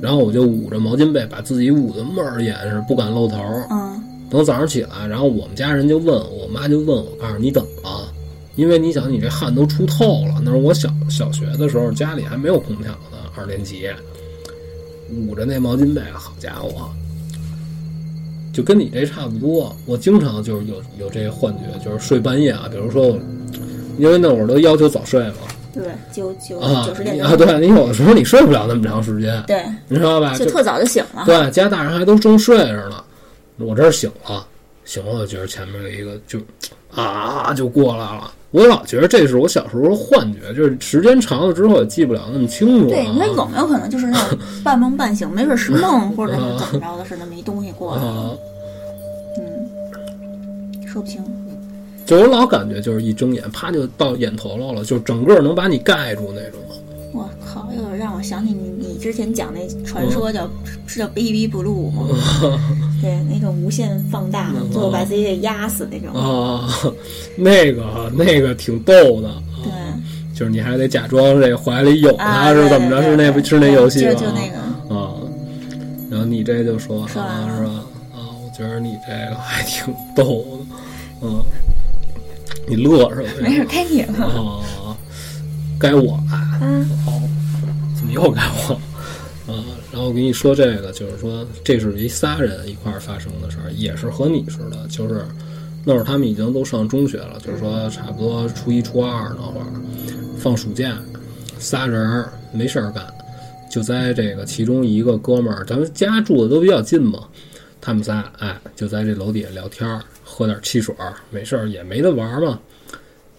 [0.00, 3.36] 然后我就捂着毛巾被，把自己捂得闷儿严实，不敢露头。
[3.70, 8.12] 嗯等早上起来，然后我们家人就问我妈就问我，告诉你怎么了？
[8.56, 10.34] 因为你想，你这汗都出透了。
[10.44, 13.88] 那是我小小学的时候，家里还没有空调呢，二年级，
[15.26, 16.90] 捂着那毛巾被，好家伙，
[18.52, 19.74] 就跟你这差不多。
[19.86, 23.18] 我经常就是有有这个幻觉，就是睡半夜啊，比如说我，
[23.98, 25.36] 因为那会儿都要求早睡嘛，
[25.82, 30.34] 对，九九啊九十点钟啊，对你有的时候你睡不了那么长时间，对，你知道吧？
[30.36, 31.22] 就就特早就醒了。
[31.24, 33.02] 对，家大人还都正睡着呢，
[33.58, 34.46] 我这儿醒了，
[34.84, 36.38] 醒了，我觉得前面有一个就
[36.94, 38.32] 啊就过来了。
[38.50, 42.88] 我老觉得这是我小时候的幻觉，就是时间长了之后也记不了那么清楚、啊。
[42.88, 48.02] 对，那有没有可能就是那种 半梦半醒，没准是梦， 或者是怎么着的，是那么一东西过来？
[48.02, 48.30] 啊，
[49.36, 51.22] 嗯，说不清。
[52.08, 56.58] 就我老感觉就是一睁眼，啪就到眼头了了，就整个能把你盖住那种。
[57.12, 60.48] 我靠，又让我想起你你之前讲那传说叫、
[60.86, 62.08] 是叫 baby blue 吗？
[63.02, 66.14] 对，那种无限放大，最后把自己给压死那种。
[66.14, 66.66] 啊，
[67.36, 69.30] 那个那个挺逗的，
[69.62, 69.70] 对
[70.34, 73.02] 就是你还得假装这怀里有啊，他是怎么着？
[73.02, 74.12] 是那对是那游戏吗？
[74.14, 75.12] 就就那个，啊，
[76.10, 77.70] 然后你这就说说完了啊是吧？
[78.14, 80.76] 啊，我觉得你这个还挺逗的，
[81.22, 81.42] 嗯，
[82.68, 83.34] 你乐什么呀？
[83.42, 84.26] 没事，该你了。
[84.26, 84.96] 啊，
[85.78, 87.22] 该我了，嗯哦，
[87.96, 88.80] 怎么又该我了？
[89.54, 95.24] 啊，然后我跟你说这个，就是说这是一仨人一块儿发生的事儿，也是和你似的，就是
[95.84, 99.66] 那会儿他们已经都上中学了，就是说差不多初一初二那会儿
[100.38, 100.98] 放暑假，
[101.58, 103.06] 仨人儿没事儿干，
[103.70, 107.20] 就在这个其中一个哥们儿，咱们家住的都比较近嘛，
[107.80, 110.02] 他们仨哎就在这楼底下聊天儿，
[110.38, 112.60] 喝点汽水儿，没事儿也没得玩嘛。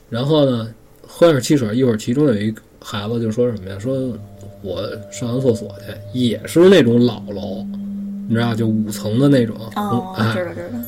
[0.09, 0.69] 然后呢，
[1.07, 3.79] 喝点汽水，一会儿其中有一孩子就说什么呀？
[3.79, 4.13] 说
[4.62, 5.73] 我上完厕所
[6.13, 7.65] 去，也是那种老楼，
[8.27, 10.79] 你知道，就五层的那种，哦，哎，知道知道。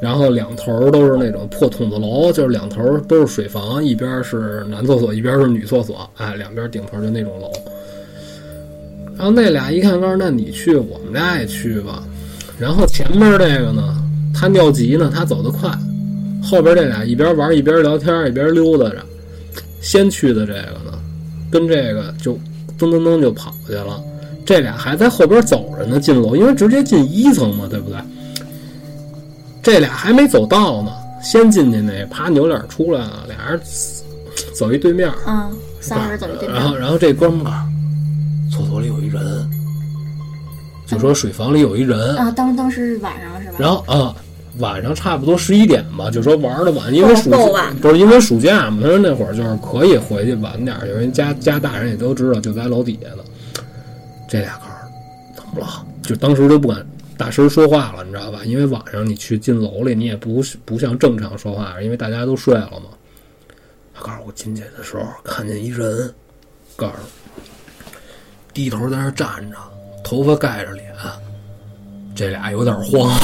[0.00, 7.52] 然后两头都是那种破筒子楼，就是两头都是水房，一边是男厕所，一边是女厕所，哎，两边顶头就那种楼。
[9.18, 12.02] 然后那俩一看，告诉那你去，我们俩也去吧。
[12.58, 14.02] 然后前面这个呢，
[14.34, 15.70] 他尿急呢，他走得快，
[16.42, 18.96] 后边这俩一边玩一边聊天，一边溜达着。
[19.80, 20.98] 先去的这个呢，
[21.50, 22.34] 跟这个就
[22.78, 24.02] 噔噔噔就跑去了。
[24.44, 27.98] 这俩还在后边走着呢，进楼，因为直接进一层嘛，对不对？
[29.62, 30.90] 这俩还没走到呢，
[31.22, 33.60] 先进去那啪扭脸出来了，俩人
[34.54, 36.56] 走一对面，嗯，仨人走一对面。
[36.56, 37.62] 然后然后这哥们儿
[38.50, 39.22] 厕所里有一人，
[40.86, 43.37] 就说水房里有一人，啊，当当时是晚上？
[43.58, 44.14] 然后啊，
[44.58, 47.30] 晚上差不多十一点吧，就说玩的晚，因为暑
[47.82, 53.24] 不是因为暑假嘛，他说那会儿就是可以回去晚点儿，有人家家大人也都知道，就在楼底下呢。
[54.28, 55.84] 这俩告诉怎么了？
[56.02, 58.40] 就当时都不敢大声说话了，你知道吧？
[58.44, 62.90] 因为晚上你去进楼里，你也不是不像正常说话，因为大家都睡了嘛。
[63.94, 66.14] 他告诉我进去的时候看见一人，
[66.76, 66.94] 告诉
[68.54, 69.56] 低头在那儿站着，
[70.04, 70.94] 头发盖着脸。
[72.18, 73.16] 这俩有点慌，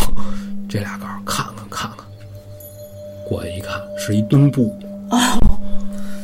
[0.68, 2.06] 这俩告诉看看看看，
[3.28, 4.72] 过去一看是一墩布，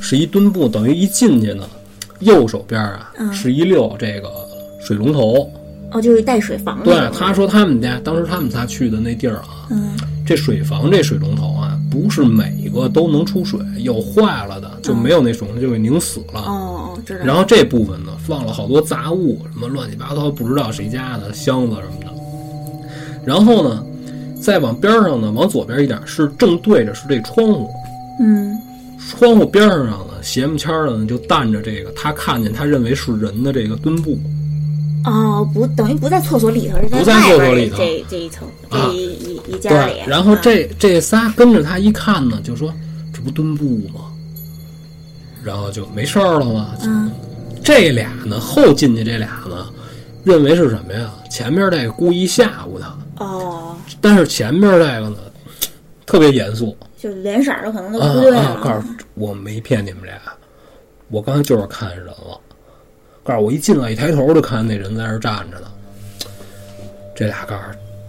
[0.00, 1.68] 是一墩布，等于一进去呢，
[2.20, 4.30] 右手边啊、嗯是一溜这个
[4.80, 5.50] 水龙头。
[5.90, 6.84] 哦，就是带水房的。
[6.84, 16.42] 对，他说他们家当时他们仨去的那地儿啊，嗯，这水房这水龙头啊，不是每一个都能出水，有坏了的就没有那水龙头就给拧死了。
[16.42, 17.24] 哦哦，知道。
[17.24, 22.19] 然后这部分呢，放了好多杂物，什么乱七八糟，不知道谁家的箱子什么的。
[23.24, 23.84] 然后呢，
[24.40, 27.70] 再往边上呢，往左边一点是正对着是这窗户，
[28.20, 28.58] 嗯，
[29.10, 34.18] 窗户边上呢，斜木签的呢就担着这个他看见他认为是人的这个墩布。
[35.04, 42.72] 哦，不，等于不在厕所里头，是不在外边厕所里头这这一层，啊这一一一家里。，然后这这仨跟着他一看呢，就说
[43.12, 44.00] 这不墩布吗？
[45.42, 46.74] 然后就没事儿了吗？
[46.84, 47.10] 嗯
[47.62, 49.66] 这俩呢，后进去这俩呢，
[50.24, 51.10] 认为是什么呀？
[51.30, 55.16] 前面那个故意吓唬他，哦，但是前面那个呢，
[56.04, 58.60] 特别严肃就脸色儿都可能都啊不对啊！
[58.62, 58.82] 告了。
[58.82, 60.18] 诉我没骗你们俩，
[61.08, 62.38] 我刚才就是看见人了。
[63.22, 65.66] 告诉我一进来一抬头就看见那人在那站着呢。
[67.14, 67.62] 这俩告诉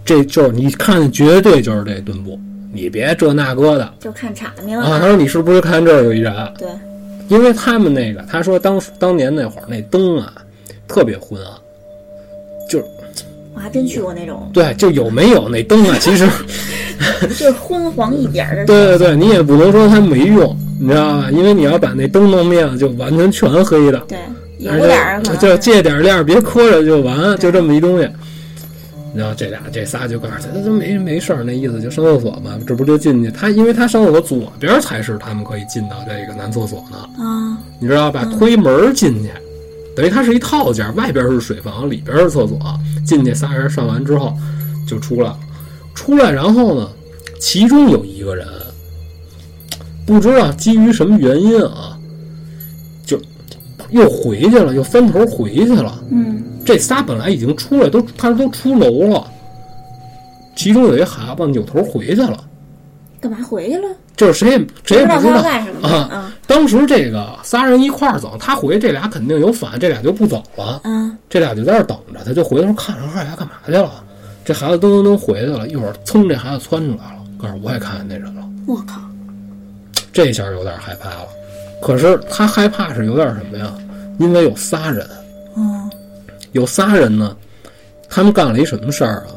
[0.04, 2.38] 这就是你看见绝对就是这墩布，
[2.72, 4.84] 你别这那个的就看场面了。
[4.84, 4.98] 啊。
[4.98, 6.54] 他说你是不是看这儿有一人？
[6.58, 6.68] 对，
[7.28, 10.34] 因为他们那个他说当当年那会儿那灯啊
[10.88, 11.61] 特别昏暗，就是
[13.54, 16.26] 我还真去过那种，对，就有没有那灯啊，其实
[17.36, 18.64] 就是昏黄一点儿的。
[18.66, 21.30] 对对对，你也不能说它没用，你知道吧？
[21.30, 23.98] 因为你要把那灯弄灭了，就完全全黑的。
[24.08, 24.18] 对，
[24.58, 28.08] 有点儿可能就借点亮，别磕着就完，就这么一东西。
[29.14, 33.30] 然后这俩这仨就告诉他，他没没事儿，那意思就上厕所嘛，这不就进去？
[33.30, 38.24] 他因为他上厕所左边才是他们可以进到这个男厕所呢，啊，你知道吧？
[38.38, 39.30] 推门进去，
[39.94, 42.58] 等于它是一套间，外边是水房，里边是厕所。
[43.04, 44.32] 进去仨人上完之后
[44.86, 45.38] 就出来了，
[45.94, 46.88] 出来然后呢，
[47.40, 48.46] 其中有一个人
[50.06, 51.98] 不知道基于什么原因啊，
[53.04, 53.20] 就
[53.90, 56.02] 又回去了，又翻头回去了。
[56.10, 59.26] 嗯，这仨本来已经出来，都他都出楼了，
[60.54, 62.44] 其中有一孩子扭头回去了，
[63.20, 63.88] 干嘛回去了？
[64.16, 65.42] 就是谁也谁也不知道
[65.82, 66.31] 啊。
[66.42, 70.80] 啊当时这个仨人一块儿走，他回去，这俩肯定有反，这俩就不走了。
[70.84, 71.16] 嗯！
[71.30, 74.04] 这俩就在这儿等着，他就回头看着这俩干嘛去了。
[74.44, 78.42] 这孩子噔噔噔回去了，一会儿噌，这孩子窜出来了，告诉我也看见那人了。
[78.66, 79.00] 我靠，
[80.12, 81.28] 这下有点害怕了。
[81.80, 83.72] 可是他害怕是有点什么呀？
[84.18, 85.08] 因为有仨人，
[85.56, 85.90] 嗯
[86.52, 87.34] 有仨人呢，
[88.08, 89.28] 他们干了一什么事儿啊？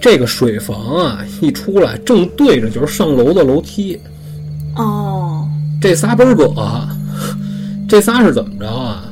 [0.00, 4.00] 这个水房啊，一出来正对着就是上楼的楼梯。
[4.76, 5.46] 哦，
[5.80, 6.52] 这仨倍儿葛，
[7.88, 9.04] 这仨是怎么着啊？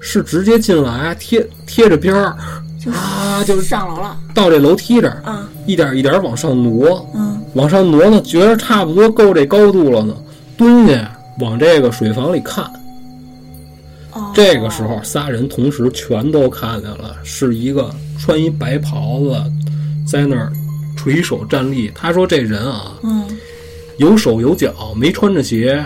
[0.00, 2.36] 是直接进来贴贴着边儿
[2.78, 10.14] 就是啊，就上楼了到这楼梯这儿，啊，一点一点往上挪，嗯往上挪呢，觉得差不多够这高度了呢，
[10.58, 12.64] 蹲下往这个水房里看。
[14.12, 19.42] 哦，这个时候，仨人同时全都看见了，是一个穿一白袍子，
[20.06, 20.52] 在那儿
[20.96, 21.90] 垂手站立。
[21.94, 23.24] 他说这人啊，嗯，
[23.98, 25.84] 有手有脚，没穿着鞋，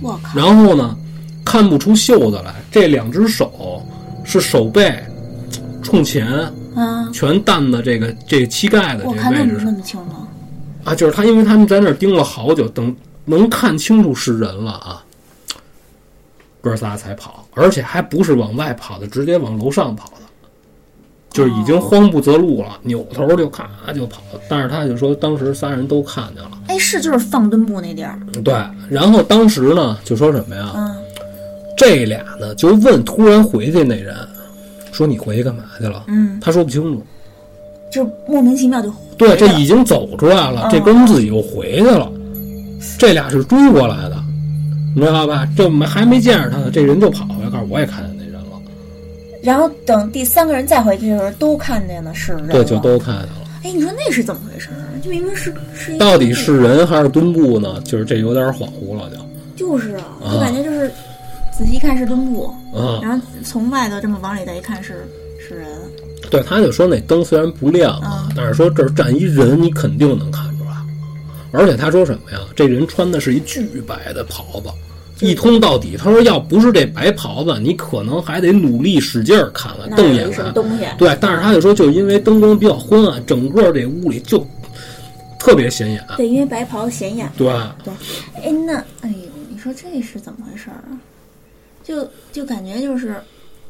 [0.00, 0.96] 我靠，然后呢，
[1.44, 3.82] 看不出袖子来，这两只手
[4.24, 4.92] 是手背
[5.82, 6.26] 冲前，
[6.74, 10.10] 啊，全担的这个这个膝盖的这个位置上看那么那么清楚，
[10.84, 10.94] 啊。
[10.94, 12.94] 就是他，因为他们在那儿盯了好久，等
[13.24, 15.04] 能看清楚是人了啊，
[16.60, 20.25] 哥仨才跑，而且还不是往外跑的，直接往楼上跑的。
[21.36, 28.54] 就是已经慌不择路了，扭头就咔就跑，但是他就说当时仨人都看见了，哎，是就是放墩布那地儿，对，
[28.88, 30.72] 然后当时呢就说什么呀？
[30.74, 30.90] 嗯
[31.76, 34.16] 这俩呢就问突然回去那人，
[34.92, 36.04] 说你回去干嘛去了？
[36.08, 37.04] 嗯，他说不清楚。
[37.92, 42.10] 就莫名其妙就对，这已经走出来了，嗯这哥们自己又回去了。
[42.98, 44.16] 这俩是追过来的，
[44.94, 45.46] 你知道吧？
[45.54, 48.15] 这没还没见着他呢，这人就跑回来，告诉我也看见。
[49.46, 53.48] 然后等第三个人再回去的时候，都看见了是人对，就都看见了。
[53.62, 54.98] 哎，你说那是怎么回事儿？
[55.00, 57.80] 就明明是是一到底是人还是墩布呢？
[57.84, 59.08] 就是这有点恍惚了，
[59.56, 60.90] 就就是啊，啊就感觉就是
[61.56, 62.98] 仔细一看是墩布，啊。
[63.00, 65.06] 然后从外头这么往里再一看是
[65.38, 65.68] 是人，
[66.28, 70.70] 对，他就说那灯虽然不亮啊，但是说这儿站一人，你肯定能看出来。
[71.52, 72.40] 而且他说什么呀？
[72.56, 74.68] 这人穿的是一巨白的袍子，
[75.20, 75.96] 一通到底。
[75.96, 80.52] 他说要不是这白袍子，你可能还得努力使劲儿看看，那瞪眼看有一什么。
[80.52, 80.84] 东西？
[80.98, 84.46] 对，但是他就说，就因为灯光比较昏暗，整个这屋里就
[85.38, 86.04] 特别显眼。
[86.16, 87.30] 对，因为白袍子显眼。
[87.36, 87.46] 对
[87.84, 87.92] 对，
[88.42, 90.98] 哎，那哎呦，你说这是怎么回事儿啊？
[91.84, 93.14] 就就感觉就是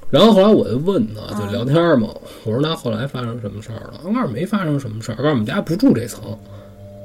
[0.09, 2.09] 然后后来我就问他，就啊聊天嘛，
[2.45, 4.01] 我说那后来发生什么事儿了？
[4.03, 6.23] 他告诉没发生什么事儿，告诉我们家不住这层，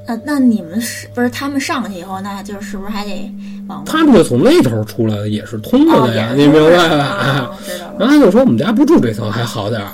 [0.08, 3.32] 呃，那你们是不是他们上去以后，那就是不是还得
[3.68, 7.18] 往他们就从那头出来的，也是通着哦的呀，你明白吧？
[7.22, 9.92] 哎哦知道了 然后他就说我们家不住这层还好点儿，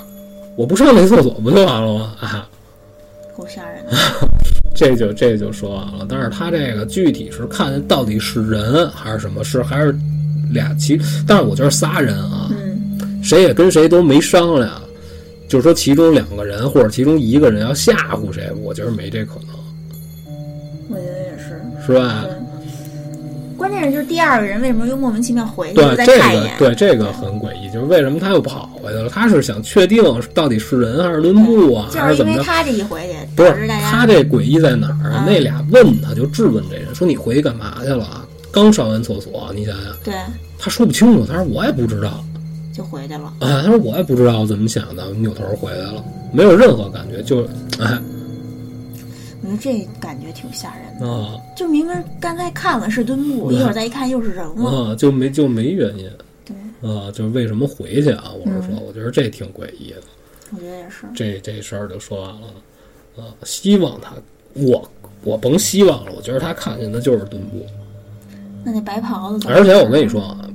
[0.55, 2.13] 我不上那厕所不就完了吗？
[2.21, 2.47] 啊，
[3.35, 3.91] 够吓人的。
[4.75, 6.05] 这就这就说完了。
[6.07, 9.93] 但是他这个具体是看到底是人还是什么，是还是
[10.51, 14.71] 俩其，但是我觉得仨人啊，嗯，谁也跟谁都没商量，
[15.49, 19.56] 就是说其中两个人或者其中一个人要吓唬谁，我觉得没这可能，
[20.89, 21.61] 我觉得也是。
[21.85, 22.25] 是吧？
[23.57, 26.53] 关键是就是第二个人为什么又莫名其妙回去对又再这个看一眼？
[26.59, 29.09] 对这个很诡异，就是为什么他又跑回去了？
[29.09, 32.37] 他是想确定到底是人还是墩布啊，就还是怎么着？
[32.37, 35.23] 是因为他这一回去，不是他这诡异在哪儿啊啊？
[35.25, 38.23] 那俩问他就质问这人说：“你回去干嘛去了啊？
[38.51, 40.13] 刚上完厕所，你想想。”对
[40.59, 42.23] 他说不清楚，他说我也不知道
[42.71, 43.33] 就回去了。
[43.39, 47.43] 啊，他说我也不知道怎么想的，扭头回来了，没有任何感觉，就
[47.79, 47.97] 哎
[49.47, 51.07] 我觉得这感觉挺吓人的。
[51.07, 54.89] 啊就明明刚才看了是墩布，对一会儿再一看又是人了。
[54.89, 56.09] 啊，就没就没原因
[56.45, 56.55] 对，
[56.89, 58.31] 啊，就是为什么回去啊？
[58.33, 60.01] 我是说，嗯我觉得这挺诡异的。
[60.51, 61.05] 我觉得也是。
[61.15, 62.47] 这这事儿就说完了。
[63.17, 64.13] 啊，希望他，
[64.53, 64.89] 我
[65.23, 67.65] 我甭希望了，我觉得他看见的就是墩布。
[68.63, 70.47] 那那白袍子而且我跟你说啊，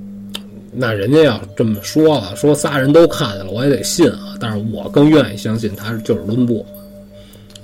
[0.71, 4.37] 那人家要这么说了，说仨人都看见了，我也得信啊。
[4.39, 6.65] 但是我更愿意相信他是就是墩布。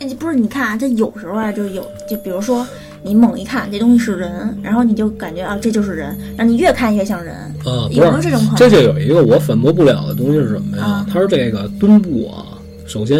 [0.00, 2.66] 哎，不是，你看啊，这有时候啊，就有，就比如说
[3.02, 7.34] 你猛一看这东西是人，然后你就感觉啊，这就是人，然后你越看越像人，
[7.64, 8.56] 啊，有没有，这种可能？
[8.56, 10.84] 这就有一个我反驳不了的东西是什么呀？
[10.84, 12.46] 啊他说这个墩布啊，
[12.86, 13.18] 首先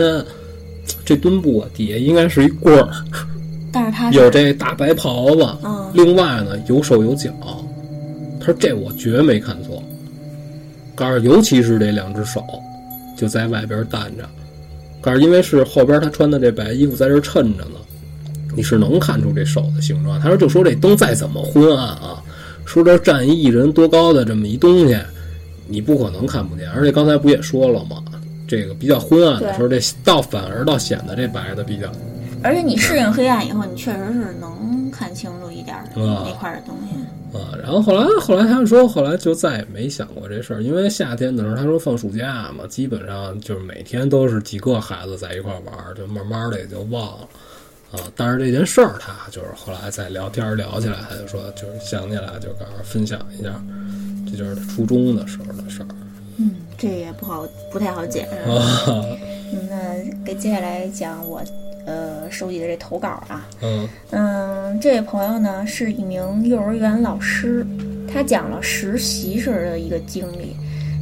[1.05, 2.91] 这墩布啊底下应该是一棍儿，
[3.73, 7.31] 但是它是 有这大白袍子，嗯另外呢有手有脚。
[8.41, 9.83] 他说这我绝没看错，
[10.95, 12.43] 告诉尤其是这两只手
[13.17, 14.29] 就在外边担着，
[15.01, 17.77] 告诉因为是后边他穿的这白衣服在这衬着呢，
[18.55, 20.19] 你是能看出这手的形状。
[20.21, 22.23] 他说就说这灯再怎么昏暗啊，
[22.65, 24.99] 说这站一人多高的这么一东西，
[25.67, 26.71] 你不可能看不见。
[26.71, 28.03] 而且刚才不也说了吗？
[28.47, 31.93] 这个比较昏暗的时候，这倒反而倒显得这白的比较
[32.43, 36.95] 而且你适应黑暗以后，你确实是能看清楚一点儿的啊那块儿的东西。
[37.33, 47.29] 啊，然后后来后来他们说，后来就再也没想过这事儿，因为夏天的时候他说放暑假嘛，基本上就是每天都是几个孩子在一块儿玩儿，就慢慢的也就忘了
[47.93, 48.01] 啊。
[48.17, 53.63] 但是这件事儿他就是后来在聊天儿聊起来，他就说就是想起来就告诉分享一下，
[54.31, 55.87] 这就是他初中的时候的事儿
[56.39, 58.51] 嗯，这也不好，不太好解释。
[58.51, 59.05] 啊。
[59.51, 61.43] 嗯，那给接下来讲我
[61.89, 63.49] 呃收集的这投稿啊。
[63.63, 67.67] 嗯嗯，这位朋友呢是一名幼儿园老师，
[68.13, 70.55] 他讲了实习时的一个经历。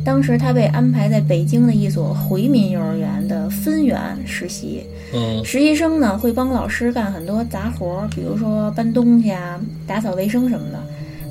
[0.04, 10.78] 当时他被安排在北京的一所回民幼儿园的分园实习，嗯实习生呢会帮老师干很多杂活儿，比如说搬东西啊、打扫卫生什么的。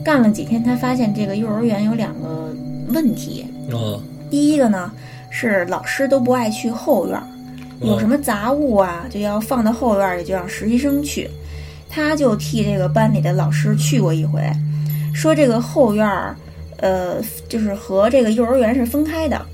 [0.03, 2.53] 干了几天，他发现这个幼儿园有两个
[2.89, 3.45] 问题。
[3.71, 3.97] 啊
[4.29, 4.91] 第一个呢
[5.29, 7.23] 是老师都不爱去后院儿，
[7.81, 11.29] 有什么杂物啊就要放到后院儿里，就让实习生去。
[11.89, 14.41] 他就替这个班里的老师去过一回，
[15.13, 16.35] 说这个后院儿，
[16.77, 19.45] 呃，就是和这个幼儿园是分开的，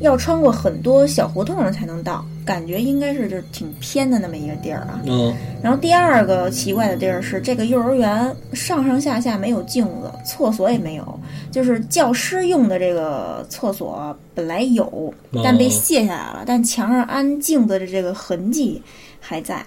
[0.00, 5.00] 要穿过很多小胡同才能到，感觉应该是就是挺偏的那么一个地儿啊。
[5.06, 11.20] 嗯然后第二个奇怪的地儿是，这个幼儿园上上下下没有镜子，厕所也没有，
[11.50, 18.80] 就是教师用的这个厕所本来有，但被卸下来了，但墙上安镜子的这个痕迹
[19.20, 19.64] 还在。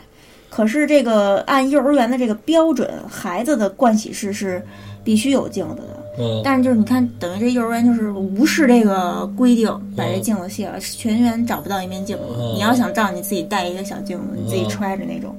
[0.50, 4.62] 可是这个按幼儿园的这个标准，孩子的盥洗室是
[5.04, 6.01] 必须有镜子的。
[6.18, 12.24] 嗯但是就是你看，等于这幼儿园就是无视这个规定，把这镜子卸了，全员找不到一面镜子。
[12.24, 15.36] 哦你要想照，你自己带一个小镜子，你自己哦揣着那种。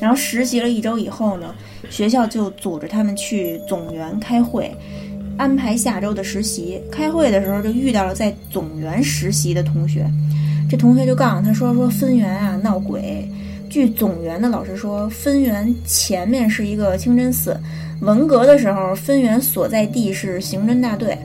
[0.00, 1.54] 然后实习了一周以后呢，
[1.88, 4.74] 学校就组织他们去总园开会，
[5.36, 6.80] 安排下周的实习。
[6.90, 10.04] 开会的时候就遇到了在总园实习的同学，
[10.68, 13.26] 这同学就告诉他说说分园啊闹鬼。
[13.70, 17.58] 据总园的老师说，分园前面是一个清真寺，
[18.02, 21.16] 文革的时候，分园所在地是刑侦大队。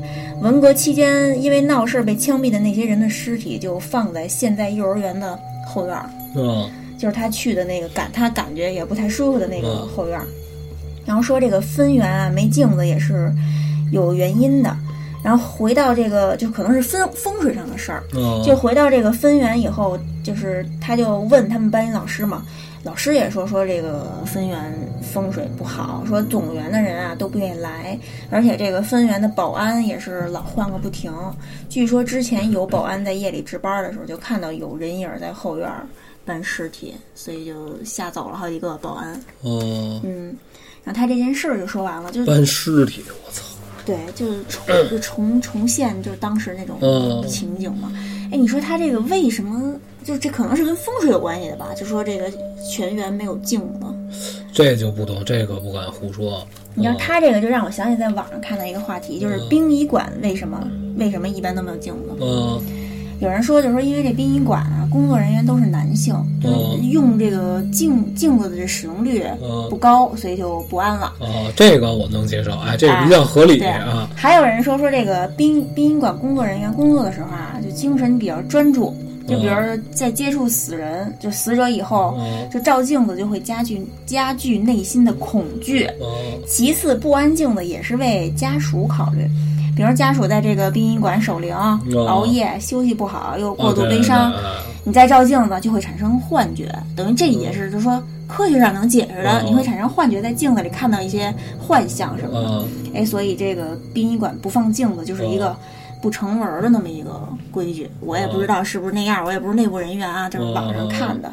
[0.41, 10.25] 文革期间，因为闹事被枪毙的那些人的尸体就放在现在幼儿园的后院儿，嗯就是他去的那个感他感觉也不太舒服的那个嗯后院儿。
[11.03, 13.33] 然后说这个分园啊没镜子也是
[13.91, 14.75] 有原因的。
[15.23, 17.91] 然后回到这个就可能是风风水上的事
[18.45, 22.45] 就回到这个分园以后，就是他就问他们班里老师嘛，
[22.87, 31.13] 老师也说说这个分园风水不好，说总园的人啊都不愿意来，而且这个分园的保安也是老换个不停。
[31.67, 35.69] 据说之前有保安在夜里值班的时候，就看到有人影在后院
[36.23, 39.21] 搬尸体，所以就吓走了好几个保安。
[39.43, 40.37] 嗯嗯，
[40.85, 43.43] 然后他这件事儿就说完了，就搬尸体，我操！
[43.85, 47.91] 对，就是重就重重现就是当时那种嗯情景嘛。
[48.31, 49.77] 哎，你说他这个为什么？
[50.07, 51.73] 就这可能是跟风水有关系的吧？
[51.75, 52.31] 就说这个
[52.65, 53.85] 全员没有镜子。
[54.53, 56.47] 这就不懂，这个不敢胡说。
[56.75, 60.65] 你知道嗯他这个就让我想起在网上看到一个话题，就是殡仪馆为什么
[60.97, 62.15] 为什么一般都没有镜子？
[62.21, 62.61] 嗯
[63.19, 71.11] 有人说，就说因为这殡仪馆啊，工作人员都是男性，就是用这个镜镜子的这使用率嗯不高，所以就不安了。
[71.19, 74.07] 哦，这个我能接受，哎，这个比较合理对啊。
[74.15, 78.95] 还有人说说这个殡殡仪馆工作人员工作的时候啊，就精神比较专注，
[79.27, 82.49] 就比如说在接触死人，就死者以后，嗯。
[82.49, 85.85] 就照镜子就会加剧加剧内心的恐惧。
[85.99, 86.07] 嗯。
[86.47, 89.29] 其次，不安静的也是为家属考虑，
[89.75, 91.53] 比如家属在这个殡仪馆守灵、
[92.07, 94.33] 熬夜、休息不好，又过度悲伤，
[94.85, 99.45] 你再照镜子就会产生幻觉，等于这也是就是说科学上能解释的，嗯。
[99.45, 102.49] 你会产生幻觉，在镜子里看到一些幻象什么的。
[102.49, 102.67] 嗯。
[102.93, 105.55] 哎，所以这个殡仪馆不放镜子就是一个
[106.01, 107.89] 不成文的那么一个规矩。
[107.99, 111.31] 我也不知道是不是那样，我也不是内部人员啊，就是网上看的。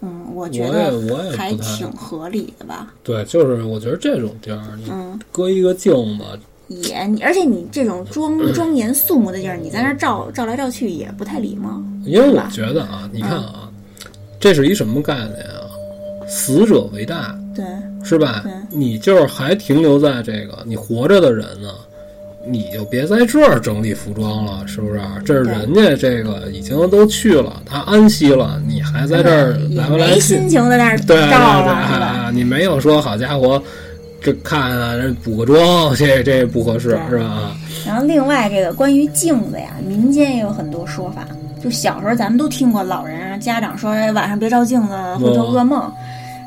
[0.00, 0.92] 嗯，我觉得
[1.36, 2.92] 还挺合理的吧。
[3.02, 6.24] 对，就是我觉得这种地儿，你嗯，搁一个镜子，
[6.68, 11.82] 也，而且你这种庄庄 严肃穆的地儿，你在那儿照照来照去也不太礼貌。
[12.04, 13.70] 因为我觉得啊，你看啊，
[14.38, 15.64] 这是一什么概念啊？
[16.28, 17.64] 死者为大，对，
[18.02, 18.44] 是吧？
[18.70, 21.70] 你就是还停留在这个你活着的人呢，
[22.46, 25.00] 你就别在这儿整理服装了，是不是？
[25.24, 31.18] 这是人家这个已经都去了，他安息了，你还在这儿来回来去没心，情在那儿对？
[31.18, 33.62] 啊，你没有说好家伙，
[34.20, 37.56] 这看啊，这补个妆，这这不合适是吧？
[37.86, 41.26] 然后另外这个关于镜子呀，民间也有很多说法。
[41.62, 45.90] 就小时候咱们都听过老人啊家长说哎晚上别照镜子会做噩梦。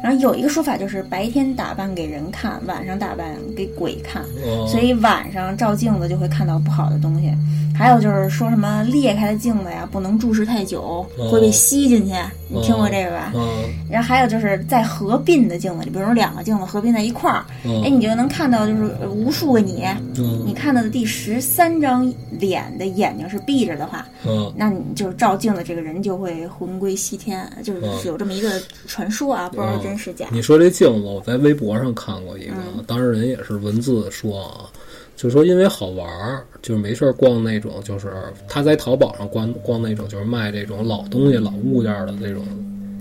[0.04, 7.32] 然后有一个说法就是白天打扮给人看，晚上打扮给鬼看，哦所以晚上照镜子就会看到不好的东西。
[7.76, 10.82] 还有就是说什么裂开的镜子呀，不能注视太久，
[11.16, 12.14] 哦会被吸进去。
[12.50, 13.32] 你听过这个吧？
[13.36, 13.46] 嗯
[13.90, 19.86] 然后还有就是在合并的镜子里，比如说两个镜子合并在一块儿，嗯哎，你就能看到就是无数个你。
[20.16, 30.28] 你嗯看到的第十三张脸的眼睛是闭着的话，嗯那你就是照镜子这个人就会魂归西天，就是嗯有这么一个传说啊，不知道真是假。
[30.32, 34.70] 你说这镜子，我在微博上看过一个，嗯当时人也是文字说啊，
[35.16, 38.14] 就说因为好玩儿，就是没事儿逛那种，就是
[38.48, 42.44] 他在淘宝上逛逛那种，就是卖这种老东西、老物件儿的这种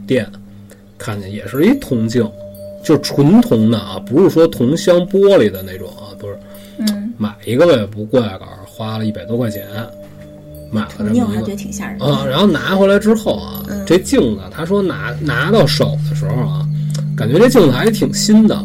[0.07, 0.27] 店，
[0.99, 2.29] 看见也是一铜镜，
[2.83, 6.39] 就是纯铜的啊，不是说铜镶玻璃的那种啊，不是，
[6.79, 9.67] 嗯，买一个吧也不贵，杆儿花了一百多块钱
[10.71, 12.07] 买了这么一个铜镜我还觉得挺吓人的。
[12.07, 16.67] 啊，然后拿回来之后啊，嗯这镜子他说拿拿到手的时候啊，
[17.17, 18.63] 感觉这镜子还挺新的，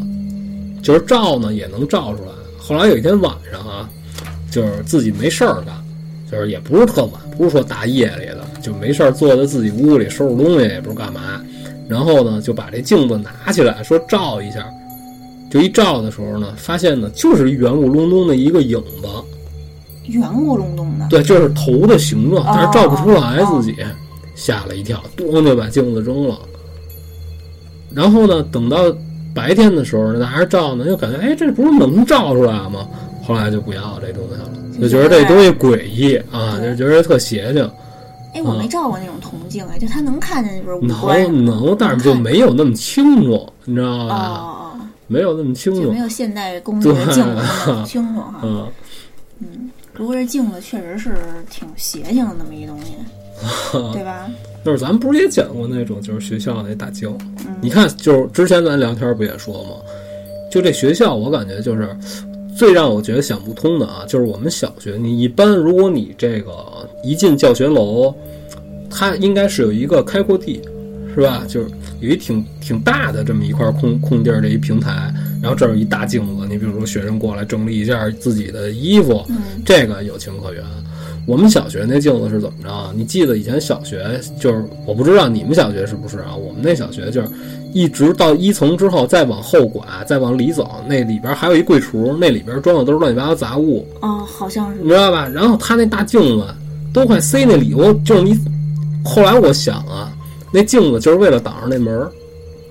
[0.84, 2.32] 就是照呢也能照出来。
[2.58, 3.90] 后来有一天晚上啊，
[4.52, 5.74] 就是自己没事儿干，
[6.30, 11.42] 就是也不是特晚，不是说大夜里的，就没事儿坐在自己屋里收拾东西，也不知道干嘛。
[11.88, 14.66] 然后呢，就把这镜子拿起来说照一下，
[15.50, 19.08] 就一照的时候呢，发现呢就是圆咕隆咚的一个影子。
[20.08, 23.76] 圆咕隆咚的，对，就是头的形状，但是照不出来哦自己，
[24.36, 26.38] 吓了一跳，咣就把镜子扔了。
[27.94, 28.94] 然后呢，等到
[29.34, 32.88] 白天的时候拿着照呢，又感觉哎，这不是能照出来吗？
[33.24, 37.70] 后来就不要这东西了，就觉得这东西诡异啊，就觉得特邪性。
[38.34, 41.46] 哎，我没照过那种铜镜哎，就他能看见就是五能官。
[41.46, 44.16] 能，但是就没有那么清楚，你知道哦吧？
[44.16, 44.58] 哦
[45.08, 46.00] 没有那么清楚哦，就没。
[46.00, 48.42] 有现代工艺的镜子那么清楚哈。
[48.42, 51.18] 嗯，不过这镜子确实是
[51.50, 52.94] 挺邪性的那么一东西，
[53.92, 54.30] 对吧？
[54.64, 57.10] 就是咱们不是也讲过那种，就是学校那大镜。
[57.40, 59.70] 嗯你看，就是之前咱聊天不也说吗？
[60.52, 61.96] 就这学校，我感觉就是
[62.58, 66.52] 最让我觉得想不通的啊，就是我们小学，你一般如果你这个
[67.04, 68.14] 一进教学楼，
[68.90, 70.60] 它应该是有一个开阔地，
[71.14, 71.44] 是吧？
[71.48, 80.64] 就是有一挺挺大的这么一块空空地儿的一平台，然后这儿有一大镜子，你比如说学生过来整理一下自己的衣服，嗯这个有情可原。
[81.26, 82.92] 我们小学那镜子是怎么着啊？
[82.96, 86.36] 你记得以前小学就是，我不知道你们小学是不是啊？
[86.36, 87.28] 我们那小学就是
[87.74, 95.28] 一直到一层之后，再往后拐，再往里走，那里边还有一柜橱，那里边装的都是乱七八糟杂物，哦，好像是你知道吧？
[95.28, 96.46] 然后他那大镜子
[96.94, 98.38] 都快塞那里头，就是你。
[99.04, 100.14] 后来我想啊，
[100.52, 102.12] 那镜子就是为了挡着那门儿，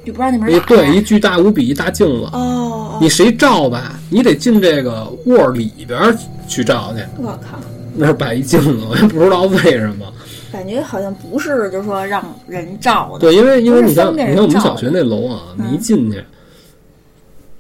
[0.05, 7.03] 就不知道那门一打开对一巨大无比一大镜子，哦，你谁照吧，你得进这个窝儿里边儿去照去。
[7.21, 7.59] 我靠，
[8.01, 10.13] 那儿摆一镜子，我也不知道为什么。
[10.51, 13.19] 感觉好像不是，就是说让人照的。
[13.21, 16.25] 对，因为因为你像你看我们小学那楼啊，嗯你一进去，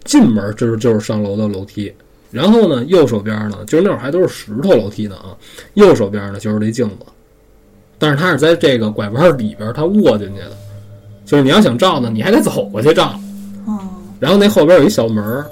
[0.04, 1.92] 进门就是就是上楼的楼梯，
[2.32, 5.36] 然后呢，右手边呢，就是那会儿还都是石头楼梯呢啊，
[5.74, 7.06] 右手边呢就是这镜子，
[7.96, 10.56] 但是它是在这个拐弯里边它卧进去的，
[11.24, 13.14] 就是你要想照呢，你还得走过去照，
[13.66, 13.78] 哦，
[14.18, 15.46] 然后那后边有一小门儿，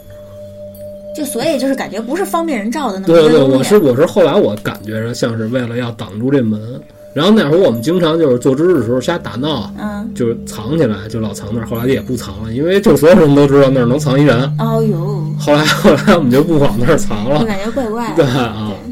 [1.18, 3.42] 就所以就是感觉不是方便人照的那么对对。
[3.42, 6.80] 我是我是后来我感觉着像是为了要挡住这门，
[7.12, 9.68] 然后那会儿我们经常就是做知识的时候瞎打闹。
[9.80, 11.66] 嗯，就是藏起来，就老藏那儿。
[11.66, 14.40] 后来也不藏了，因为就所有人都知道那儿能藏一人。
[14.60, 17.40] 哦呦，后来后来我们就不往那儿藏了。
[17.40, 18.30] 就感觉怪怪 对的。
[18.32, 18.87] 啊，反正就是，嗯，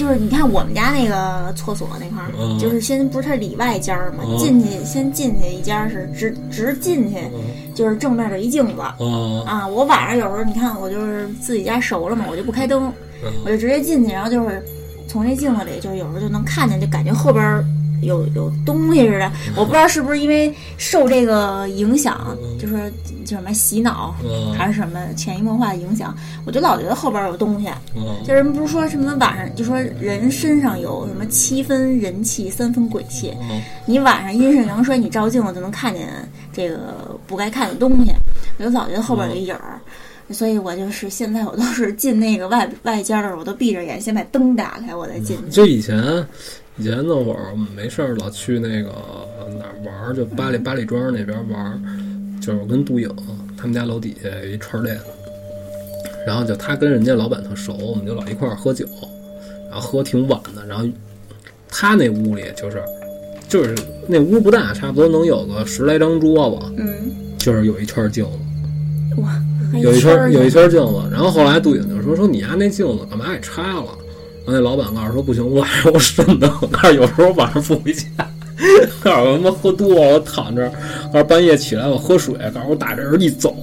[0.00, 2.58] 就是你看我们家那个厕所那块儿，嗯。
[2.58, 4.38] 就是先不是它里外间儿嘛，嗯。
[4.38, 7.18] 进去先进去一家是直直进去，
[7.74, 8.80] 就是正面的一镜子。
[8.98, 12.90] 哦啊，我晚上有时候你看我就是自己家熟了嘛，我就不开灯，
[13.22, 13.30] 嗯。
[13.44, 14.64] 我就直接进去，然后就是
[15.06, 17.62] 从那镜子里，就有时候就能看见，就感觉后边儿
[18.02, 19.30] 有有东西似的。
[19.56, 22.78] 我不知道是不是因为受这个影响，就说
[23.24, 27.68] 叫什么洗脑嗯还是什么潜移默化的影响，我就老觉得后边有东西。
[27.96, 33.34] 嗯就人不是说什么晚上就说人身上有什么七分人气，三分鬼气。
[33.42, 36.08] 嗯你晚上阴盛阳衰，你照镜子就能看见
[36.52, 38.12] 这个不该看的东西。
[38.58, 39.80] 我就老觉得后边有一影儿，
[40.30, 45.50] 所以我就是现在我都是进那个外外间儿，我都闭着眼，先把灯打开，我再进去。
[45.50, 45.96] 就以前
[46.76, 48.90] 以前那会儿我们没事儿老去那个
[49.58, 51.80] 哪儿玩儿，就八里八里庄那边玩儿，
[52.40, 53.10] 就是我跟杜颖
[53.56, 54.98] 他们家楼底下有一串儿店，
[56.26, 58.86] 然后就他跟人家老板特熟，我们就老一块儿喝酒，
[59.70, 60.88] 然后喝挺晚的，然后
[61.68, 62.82] 他那屋里就是
[63.48, 69.20] 就是那屋不大，差不多能有个十来张桌子，嗯，就是有一圈儿镜子。
[69.20, 69.42] 哇，
[69.82, 73.84] 有一圈儿有一呢圈镜子，然后后来杜颖就说说你家那镜子干嘛给拆了？
[74.50, 78.04] 那老板告诉说不行，晚上我瘆得慌，告诉有时候晚上不回家，
[79.02, 80.70] 告诉我他妈喝多了，我躺这儿，
[81.12, 83.54] 告诉半夜起来我喝水，告诉我打这儿一走，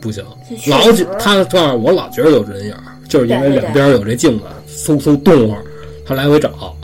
[0.00, 0.24] 不行，
[0.68, 2.74] 老觉他告诉我老觉得有人影，
[3.08, 4.44] 就是因为两边有这镜子，
[4.92, 5.62] 嗖嗖动会儿，
[6.06, 6.74] 他来回找，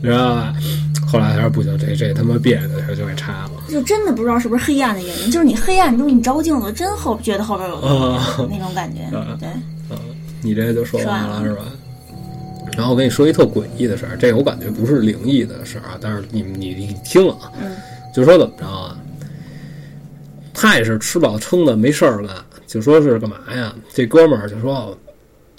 [0.00, 0.54] 你知道吧？
[1.06, 3.50] 后来他说不行，这这他妈别扭，他就给拆了。
[3.68, 9.02] 就真的不知道是不是黑暗的原因，就是你黑暗中你照镜子，真后觉得后边有东那种感觉。
[9.16, 9.48] 啊对，
[10.42, 11.62] 你这就说完了是吧？
[12.76, 17.76] 然后我跟你说一特诡异的事儿，这个我感觉不是灵异的事儿啊，但是你你你听啊，嗯
[18.14, 18.98] 就说怎么着啊？
[20.52, 23.74] 他也是吃饱撑的没事儿干，就说是干嘛呀？
[23.92, 24.98] 这哥们儿就说哦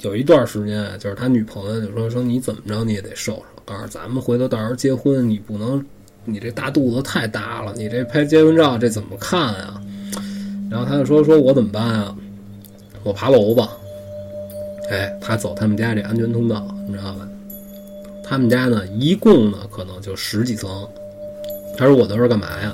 [0.02, 5.84] 有一段时间，就是他女朋友就说说你怎么着你也得瘦瘦，告诉咱们回头到时候结婚你不能，
[6.26, 9.82] 你这大肚子太大了，你这拍结婚照这怎么看啊？
[10.70, 12.16] 然后他就说说我怎么办啊？
[13.04, 13.70] 我爬楼吧。
[14.92, 17.28] 哎，他走他们家这安全通道，你知道吧？
[18.24, 20.70] 他们家呢，一共呢可能就十几层。
[21.78, 22.74] 他说我都是干嘛呀？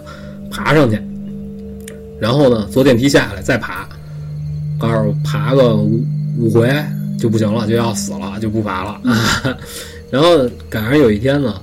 [0.49, 1.01] 爬上去，
[2.19, 3.87] 然后呢坐电梯下来再爬，
[4.77, 6.03] 告诉爬个五
[6.37, 6.69] 五回
[7.17, 9.01] 就不行了，就要死了，就不爬了。
[10.11, 11.61] 然后赶上有一天呢，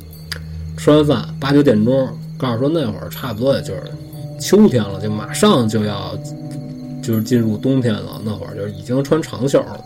[0.76, 3.82] 吃完饭八九点钟，告诉说那会儿差不多也就是
[4.40, 6.18] 秋天了，就马上就要
[7.02, 9.84] 就是进入冬天了，那会儿就已经穿长袖了。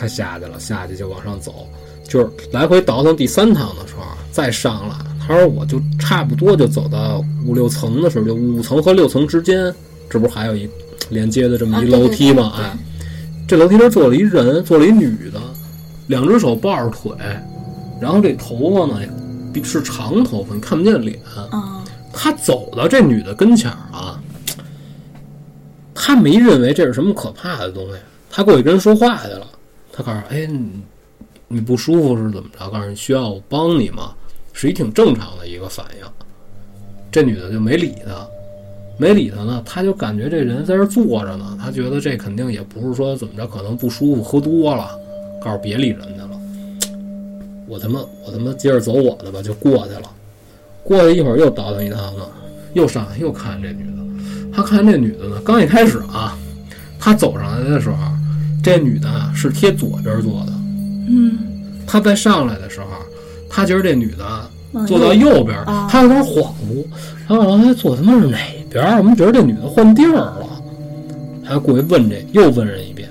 [0.00, 1.66] 他下去了，下去就往上走，
[2.08, 4.94] 就是来回倒腾第三趟的时候再上来。
[5.20, 9.72] 他说我就差不多就走到五六层的时候，就五层和六层之间，
[10.08, 10.66] 这不是还有一
[11.10, 12.54] 连接的这么一楼梯吗？
[12.56, 12.78] 对哎，
[13.46, 15.38] 这楼梯上坐了一人，坐了一女的，
[16.06, 17.12] 两只手抱着腿，
[18.00, 19.06] 然后这头发呢
[19.52, 21.20] 比是长头发，你看不见脸。
[21.50, 24.18] 啊，他走到这女的跟前儿啊，
[25.94, 27.98] 他没认为这是什么可怕的东西，
[28.30, 29.46] 他过去跟人说话去了。
[30.02, 30.82] 告诉哎，你
[31.48, 32.68] 你不舒服是怎么着？
[32.70, 34.14] 告诉你需要我帮你吗？
[34.52, 36.06] 是一挺正常的一个反应。
[37.10, 38.26] 这女的就没理他，
[38.98, 44.90] 没理他呢，他就感觉这人在这坐着呢，他觉得这肯定也不是说怎么着，可能不舒服，喝多了，
[45.42, 46.40] 告诉别理人家了。
[47.66, 50.10] 我他妈我他妈接着走我的吧，就过去了。
[50.82, 52.28] 过去一会儿又倒腾一趟呢，
[52.74, 56.36] 又上又看这女的，他看这女的呢，刚一开始啊，
[56.98, 57.96] 他走上来的时候，
[58.62, 60.52] 这女的啊是贴左边坐的，
[61.08, 61.38] 嗯，
[61.86, 62.86] 她在上来的时候，
[63.48, 64.24] 他觉得这女的
[64.72, 66.84] 往坐到右边，啊他有点恍惚，
[67.26, 68.38] 他说哎坐他妈是哪
[68.70, 68.96] 边？
[68.98, 70.48] 我们觉得这女的换地儿了，
[71.42, 73.08] 还过去问这又问人一遍，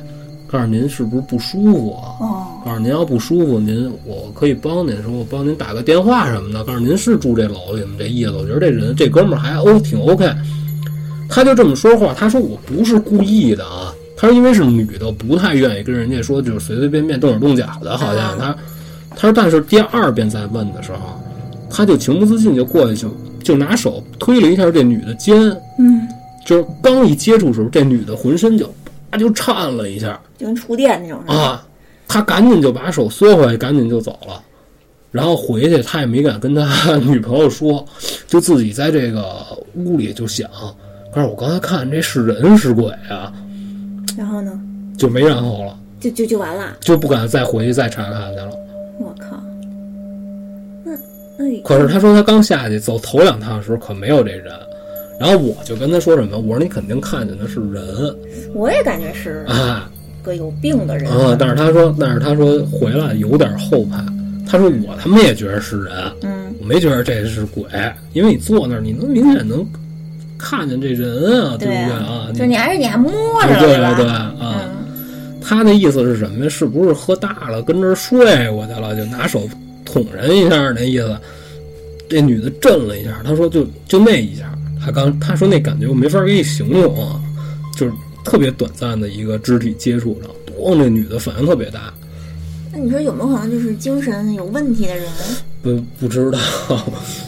[0.47, 2.16] 告诉您是不是不舒服啊？
[2.22, 6.64] 哦，告诉您要不舒服，您我可以帮您，说我帮您打个电话什么的。
[6.64, 7.95] 告诉您是住这楼里吗？
[7.97, 10.32] 这意思，我觉得这人这哥们儿还 O 挺 OK。
[11.28, 13.93] 他就这么说话，他说我不是故意的啊。
[14.20, 18.53] 他说因为是女的，不太愿意跟人家说就是随随便便动手动脚的，好像他。
[19.15, 21.20] 他说但是第二遍再问的时候，
[21.70, 23.09] 他就情不自禁就过去就
[23.41, 25.41] 就拿手推了一下这女的肩，
[25.80, 26.05] 嗯，
[26.45, 28.70] 就是刚一接触的时候，这女的浑身就
[29.09, 30.20] 啪就颤了一下。
[30.38, 31.20] 就跟触电那种。
[31.26, 31.65] 啊，
[32.07, 34.41] 他赶紧就把手缩回来，赶紧就走了。
[35.11, 37.84] 然后回去，他也没敢跟他女朋友说，
[38.28, 39.26] 就自己在这个
[39.76, 40.47] 屋里就想，
[41.11, 43.34] 可是我刚才看这是人是鬼啊，
[44.20, 44.51] 然后呢，
[44.97, 46.76] 就没然后了，就就就完了。
[46.82, 48.51] 就不敢再回去再查看去了。
[48.99, 49.41] 我靠，
[50.84, 50.91] 那
[51.38, 54.51] 那可是他说他刚下去走头两趟的时候可没有这人，
[55.22, 57.82] 然后我就跟他说什么，我说你肯定看见的是人
[58.53, 59.89] 我也感觉是啊
[60.22, 61.09] 个有病的人。
[61.09, 61.34] 啊！
[61.39, 64.03] 但是他说，但是他说回来有点后怕，
[64.45, 65.93] 他说我他妈也觉得是人。
[66.24, 67.63] 嗯，我没觉得这是鬼，
[68.11, 69.65] 因为你坐那儿，你能明显能
[70.40, 72.30] 看见这人啊，对不对对啊？
[72.34, 73.12] 就你还是你还摸
[73.44, 73.94] 着了对吧？
[73.96, 76.50] 对啊，嗯，他那意思是什么呀？
[76.50, 79.48] 是不是喝大了跟这儿睡过去了，就拿手
[79.86, 81.16] 捅人一下那意思。
[82.08, 84.52] 这女的震了一下，她说就就那一下，
[84.84, 87.22] 她刚她说那感觉我没法给你形容啊，
[87.76, 87.92] 就是
[88.24, 91.94] 特别短暂的一个肢体接触，然后咣，那女的反应特别大。
[92.72, 95.06] 那你说有没有可能就是精神有问题的人？
[95.62, 96.40] 不不知道，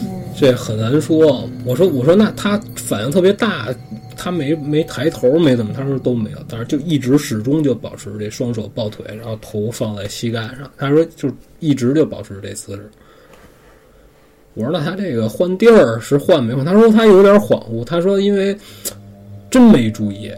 [0.02, 1.48] 嗯，这很难说。
[1.64, 3.68] 我说我说那他反应特别大，
[4.16, 10.68] 他没没抬头没怎么，他说都没有，但是就一直始终就保持这双手抱腿，然后头放在膝盖上。
[10.76, 11.30] 他说就
[11.60, 12.90] 一直就保持这姿势。
[14.54, 16.64] 我说那他这个换地儿是换没换？
[16.64, 17.84] 他说他有点恍惚。
[17.84, 18.56] 他说因为
[19.48, 20.28] 真没注意，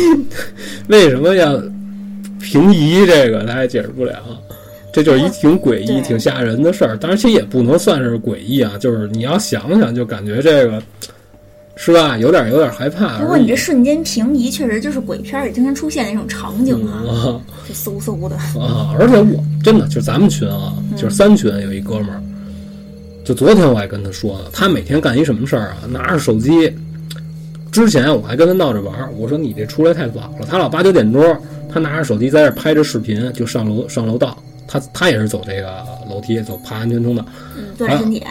[0.88, 1.62] 为什么要
[2.40, 4.42] 平移这个他也解释不了。
[4.96, 6.96] 这就是一挺诡异、挺吓人的事儿。
[6.96, 10.82] 当然，其实也不能算是诡异啊，就是你要想想，就感觉这个
[11.76, 13.18] 是吧，有点有点害怕。
[13.18, 17.36] 不过你这瞬间平移，确实就是鬼片里经常出现的那种场景啊，啊
[17.68, 18.36] 就嗖嗖的。
[18.58, 18.96] 啊！
[18.98, 22.22] 而且我真的就咱们群啊，就是三群有一哥们儿，
[23.22, 25.76] 就昨天我还跟他说呢，他每天干一什么事儿啊？
[25.90, 26.74] 拿着手机。
[27.70, 30.46] 之前我还跟他闹着玩儿，我说你这出来太早了。
[30.48, 31.38] 他老八九点钟，
[31.70, 34.42] 他拿着手机在这拍着视频，就上楼上楼道。
[34.66, 37.24] 他他也是走这个楼梯，走爬安全通道。
[37.56, 38.22] 嗯，锻炼身体。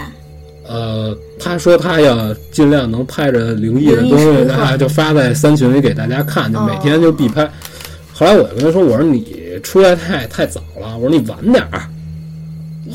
[0.67, 7.47] 呃，他说他要尽量能拍着灵异的东西，灵异时刻他就发在三群里给大家看，就每天就必拍。
[8.11, 11.81] 后来我就跟他说，我说你出来太太早了，我说你晚点儿。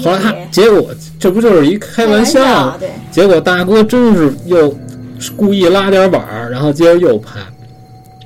[0.03, 2.77] 后来他结果这不就是一开玩笑吗？
[2.79, 4.77] 对，结果大哥真是又
[5.37, 7.41] 故意拉点板儿，然后接着又拍。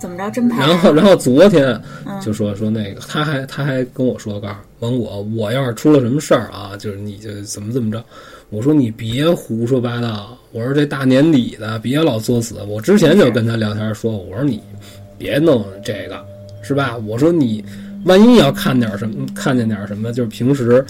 [0.01, 0.61] 怎么着真拍？
[0.61, 1.67] 然后，然后昨天
[2.07, 4.55] 嗯就说说那个，他还他还跟我说，告诉
[4.85, 8.05] 王果，我要是出了什么事儿啊，就是你就怎么怎么着。
[8.51, 12.63] 我说你别胡说八道，我说这大年底的别老作死。
[12.69, 14.61] 我之前就跟他聊天说，我说你
[15.17, 16.25] 别弄这个，
[16.63, 16.97] 是吧？
[16.99, 17.65] 我说你
[18.05, 20.85] 万一要看点什么，看见点什么，就是平时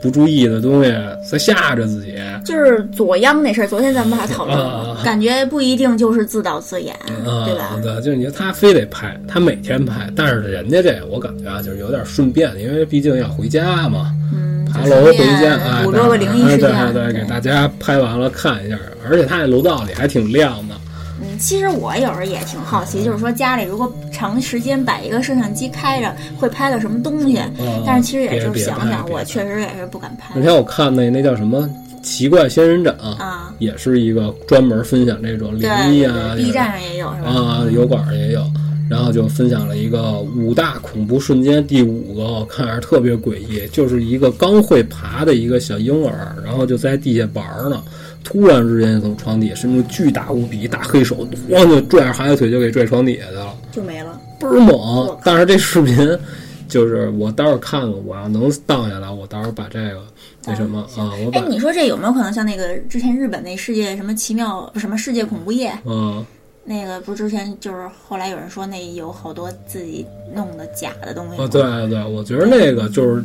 [0.00, 0.92] 不注意的东西，
[1.30, 2.14] 再吓着自己。
[2.44, 6.94] 就是左央那事儿，昨天咱们还讨论啊了，感觉不一定就是自导自演，
[7.26, 7.78] 啊，对吧？
[7.82, 20.74] 对，就是你他非得拍，他每天拍，但是人家这我感觉啊，就是有点顺便，因为毕竟要回家嘛，嗯，爬楼回家，哎，捕捉个灵异事件，对对对，给大家拍完了看一下，而且他那楼道里还挺亮的。
[21.20, 27.38] 嗯，其实我有时候也挺好奇，就是说家里如果长时间摆一个摄像机开着，会拍到什么东西？
[27.58, 31.68] 嗯但是其实也就是想想，别拍别我确实也是不敢拍那天我看那那叫什么
[32.02, 33.54] 奇怪仙人掌，啊。
[33.60, 35.62] 也是一个专门分享这种灵
[35.94, 37.30] 异啊对，B 站上也有是吧？
[37.30, 38.44] 啊，油管儿也有，
[38.90, 47.80] 然后就分享了一个五大恐怖瞬间，第五个我看着特别诡异，就是一个刚会爬的一个小婴儿，然后就在地下玩儿呢，
[48.24, 54.18] 突然之间从床底下伸出巨大无比一大黑手，咣就拽着孩子腿就给拽床底下去了，就没了。
[54.40, 55.16] 倍儿猛。
[55.22, 56.18] 但是这视频
[56.66, 60.02] 就是我待会儿看看，我要能荡下来，我到时候把这个
[60.46, 65.72] 那什么啊，我把哎，你说这有没有可能像那个之前日本那世界什么奇妙什么世界恐怖夜？
[65.84, 66.24] 嗯
[66.66, 73.22] 那个不是之前就是后来有人说那有好多自己弄的假的东西吗啊，对对，我觉得那个就是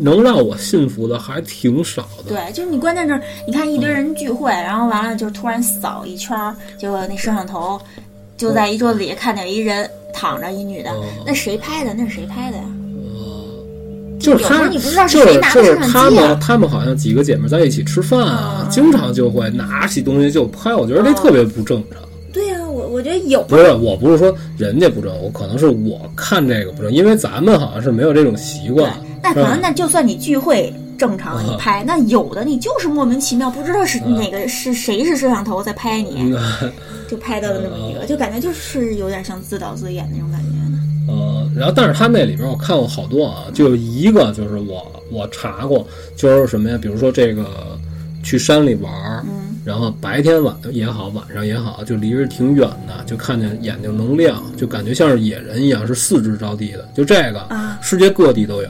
[0.00, 2.34] 能让我信服的还挺少的。
[2.34, 7.80] 对，就是你关键是，你看一堆人聚会，然后完了就突然扫一圈儿，结果那摄像头
[8.36, 11.92] 就在一桌子底下看见一人躺着，一女的，哦那谁拍的？
[11.92, 12.64] 那是谁拍的呀？
[14.18, 22.02] 就是他，有时候你不知道是就是谁拿的就是摄像机啊他们，他们好像几个姐妹在一起吃饭啊，嗯经常就会拿起东西就拍，我觉得这特别不正常。
[23.00, 28.92] 我我觉得有不是，我不是说人家不正，我可能是我看这个不正，因为咱们好像是没有这种习惯。，
[29.22, 36.70] 那可能那就算你聚会正常你啊拍，那有的你就是莫名其妙不知道是哪个是谁是摄像头在拍你，嗯
[37.08, 40.78] 就拍到了那么一个，就感觉就是有点像自导自演那种感觉呢。
[41.08, 46.78] 呃，然后但是他那里边我看过好多啊，就有一个就是我我查过，就是什么呀？
[46.80, 47.46] 比如说这个
[48.22, 56.88] 去山里玩儿，嗯然后白天晚也好，晚上也好，就离着挺远的，就看见眼睛能亮，就感觉像是野人一样，是四肢着地的。
[56.94, 58.68] 就这个，啊，世界各地都有，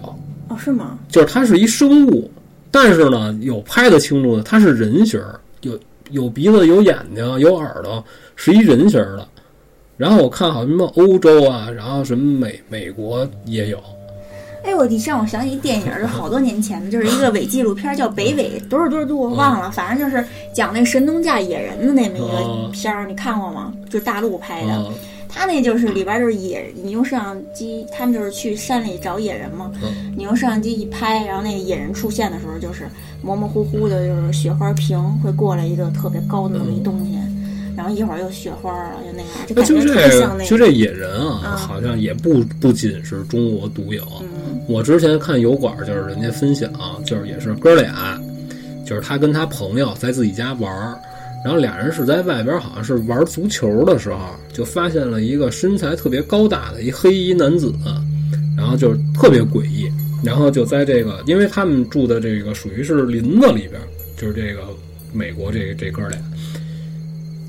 [0.49, 0.99] 哦，是吗？
[1.09, 2.29] 就是它是一生物，
[2.73, 5.79] 但是呢，有拍得清楚的，它是人形儿，有
[6.11, 9.27] 有鼻子、有眼睛、有耳朵，是一人形儿的。
[9.97, 13.81] 然后我看好什么欧洲啊，然后什么美美国也有，
[14.63, 23.73] 哎，我你让我想起一电影，就好多年前的，就是一个伪纪录片，叫《北纬多少多少度》，我忘了，反正就是讲那神农架野人的那么一哦个片儿，你看过吗？
[23.89, 24.87] 就大陆拍的，啊
[25.33, 30.13] 他那就是里边就是野，你用摄像机，他们就是去山里找野人嘛，嗯。
[30.17, 32.89] 你用摄像机一拍，然后那个野人出现的时候，就是
[33.23, 37.17] 模模糊糊的，就是雪花屏会过来一个特别高的那么一东西，
[37.81, 40.51] 然然后一会儿又雪花了，就那个，就感觉像那个。
[40.51, 44.05] 就这野人啊，嗯好像也不不仅是中国独有。
[44.21, 46.71] 嗯我之前看油管，就是人家分享，
[47.07, 48.21] 就是也是哥俩，
[48.87, 51.01] 就是他跟他朋友在自己家玩儿，
[51.43, 54.19] 然后俩人是在外边好像是玩足球的时候，
[54.53, 57.73] 就发现了一个身材特别高大的一黑衣男子，
[58.59, 59.91] 然后就是特别诡异，
[60.23, 63.81] 然后就在这个，因为他们住的这个属于是林子里边，
[64.19, 64.61] 就是这个
[65.13, 66.19] 美国这这哥俩，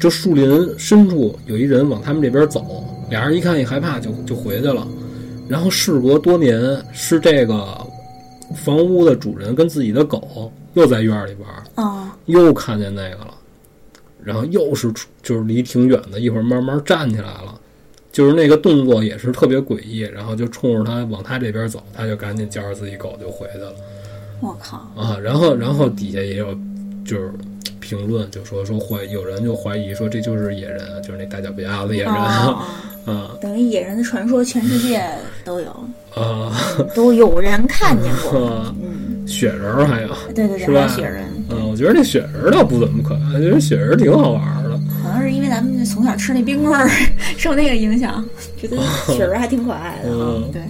[0.02, 4.88] 这树林深处有一人往他们这边走，俩人一看一害怕就就回去了。
[5.47, 6.60] 然后事隔多年，
[6.91, 7.86] 是这个
[8.56, 13.36] 房屋的主人跟自己的狗又在院里玩，哦，又看见那个了，
[14.24, 17.54] 然后又是出就是离挺远的，一会儿慢慢站起来了，
[18.12, 23.72] 就是那个动作也是特别诡异，然后就冲着他往他这边走，他就赶紧叫着自己狗就回去了
[24.39, 25.16] 我靠，啊。
[25.22, 26.58] 然后然后底下也有
[27.06, 27.32] 就是
[27.98, 32.64] 评论就说说怀有人就怀疑说这就是野人，就是那大脚丫子野人哦，
[33.06, 35.04] 啊等于野人的传说全世界
[35.44, 35.70] 都有，
[36.16, 36.56] 啊
[36.96, 38.48] 都有人看见过。
[38.48, 38.74] 啊！
[38.82, 40.08] 嗯，雪人儿还有。
[40.34, 44.80] 对对对，是吧雪人，嗯，我觉得那雪人倒不怎么可爱，觉得雪人挺好玩儿的。
[45.04, 46.89] 可能是因为咱们从小吃那冰棍儿
[47.38, 48.24] 受那个影响，
[48.58, 48.78] 觉得
[49.08, 50.10] 雪人还挺可爱的。
[50.54, 50.62] 对，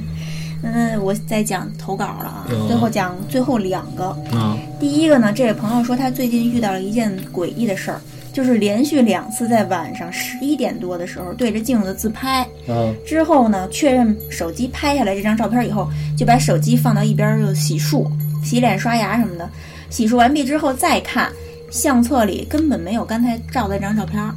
[0.64, 4.06] 嗯，我再讲投稿了啊，嗯最后讲最后两个。
[4.34, 8.02] 啊第一个呢，这位朋友说他最近遇到了一件诡异的事儿，
[8.34, 15.88] 就是连续两次在晚上十一点多的时候对着镜子自拍，啊之后呢，确认手机拍下来这张照片以后，
[16.18, 18.08] 就把手机放到一边儿就洗漱、
[18.44, 19.50] 洗脸、刷牙什么的。
[19.90, 21.32] 洗漱完毕之后再看，
[21.70, 24.34] 相册里根本没有刚才照的那张照片儿。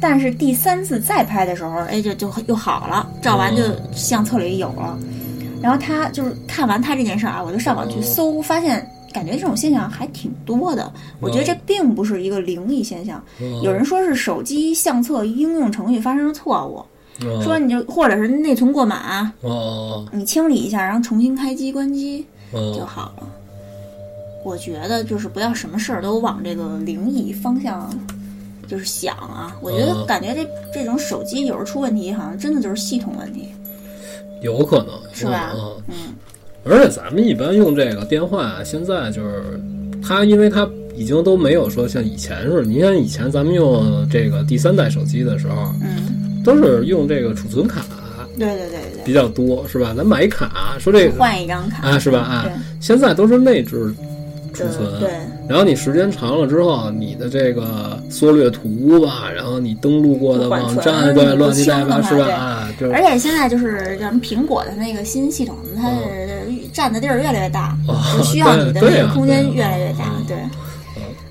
[0.00, 3.62] 但是第三次再拍的时候，哎，就就又好了，照完就
[3.94, 4.98] 相册里有了。
[5.62, 10.92] 然后他就是看完他这件事儿啊，我就上网去搜，发现感觉这种现象还挺多的。
[11.20, 13.22] 我觉得这并不是一个灵异现象，
[13.62, 16.84] 有人说是手机相册应用程序发生了错误。
[17.42, 23.28] 说你就或者是内存过满，哦你清理一下，然后重新开机关机就哦好了。
[24.44, 27.88] 我觉得就是不要什么事儿都往这个灵异方向
[28.66, 29.56] 就是想啊。
[29.60, 33.46] 我觉得嗯感觉这这种手机有时候出问题，好像真的就是系统问题，
[34.42, 35.94] 有可能是吧嗯，嗯，
[36.64, 39.60] 而且咱们一般用这个电话，现在就是
[40.02, 42.62] 它，因为它已经都没有说像以前似的。
[42.62, 47.84] 你像以前咱们用这个第三代手机的时候，嗯，都是用这个储存卡
[48.38, 49.94] 对对对对比较多，是吧？
[49.96, 52.18] 咱买一卡，说这，个换一张卡啊，是吧？
[52.18, 53.94] 啊，现在都是内置
[54.52, 55.10] 储存，对，
[55.48, 62.68] 然后你时间长了之后，你的这个缩略图吧，然后你登录过的网站，对，乱七八糟，是吧？
[62.92, 70.24] 而且现在就是咱们苹果的那个新系统，它是占的地儿越来越大，哦就需要你的那个空间越来越大嗯。
[70.26, 70.36] 对。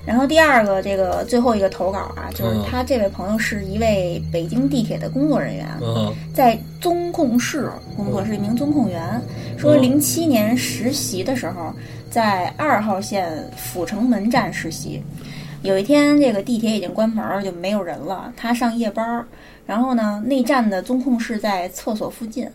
[0.04, 9.00] 然后第二个，这个最后一个投稿啊，就是嗯他这位朋友是一位北京地铁的工作人员，啊在综控室工作，是一名综控员。
[9.56, 11.72] 说零七年实习的时候，
[12.12, 15.02] 在二号线阜成门站实习。
[15.62, 18.30] 有一天，这个地铁已经关门了，就没有人了。
[18.36, 19.24] 他上夜班儿，
[19.64, 22.46] 然后呢，那站的综控室在厕所附近。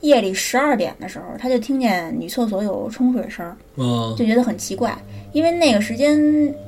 [0.00, 4.94] 夜里十二点的时候，他就听见女厕所有冲水声，啊就觉得很奇怪，
[5.32, 6.20] 因为那个时间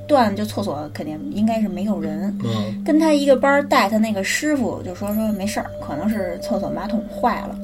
[0.07, 2.25] 段就厕所肯定应该是没有人。
[2.41, 7.59] 啊跟他一个班儿带他那个师傅就说说没事儿，可能是厕所马桶坏了。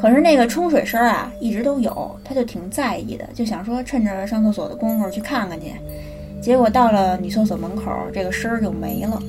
[0.00, 5.72] 可是那个冲水声儿啊一直都有，他就挺在意的，就想说趁着上厕所的功夫去看看去。
[6.40, 9.20] 结果到了女厕所门口，这个声儿就没了。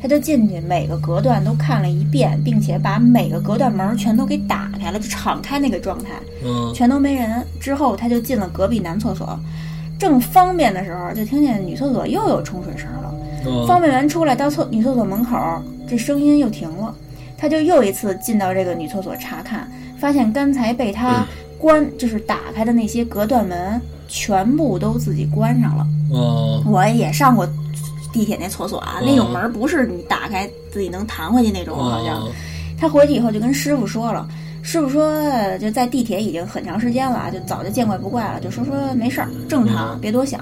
[0.00, 6.10] 他就进去，每个隔断都看了一遍，并且把每个隔断门儿全都给打开了，就敞开那个状态。
[6.48, 7.44] 啊全都没人。
[7.60, 9.38] 之后他就进了隔壁男厕所，
[9.98, 13.14] 正方便的时候，就听见女厕所又有冲水声了。
[13.44, 15.36] 啊方便完出来到厕女厕所门口，
[15.88, 16.92] 这声音又停了。
[17.36, 19.70] 他就又一次进到这个女厕所查看，
[20.02, 21.24] 发现刚才被他
[21.56, 25.86] 关、就是打开的那些隔断门全部都自己关上了。
[26.12, 27.48] 啊我也上过
[28.12, 32.16] 地铁那厕所啊，哦那种门不是你打开自己能弹回去那种，好像。
[32.16, 32.26] 啊
[32.80, 34.26] 他回去以后就跟师傅说了，
[34.60, 35.22] 师傅说
[35.58, 40.40] 就在地铁已经很长时间了，就早就见怪不怪了，就说说没事儿，正常，别多想。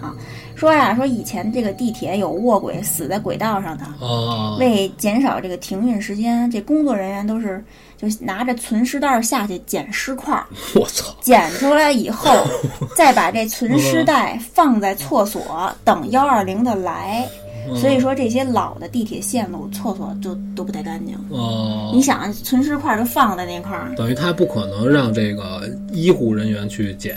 [0.54, 7.62] 说呀，说以前这个地铁有卧轨死在轨道上的，啊为减少这个停运时间，这工作人员都是
[8.00, 11.14] 就拿着存尸袋儿下去捡尸块儿， 我操！
[11.20, 12.34] 捡出来以后，
[12.96, 17.28] 再把这存尸袋放在厕所等幺二零的来。
[17.76, 21.14] 所以说这些老的地铁线路厕所就都不太干净。
[21.28, 27.14] 哦你，想，存尸块儿就放在那块儿，等于他不可能让这个医护人员去捡。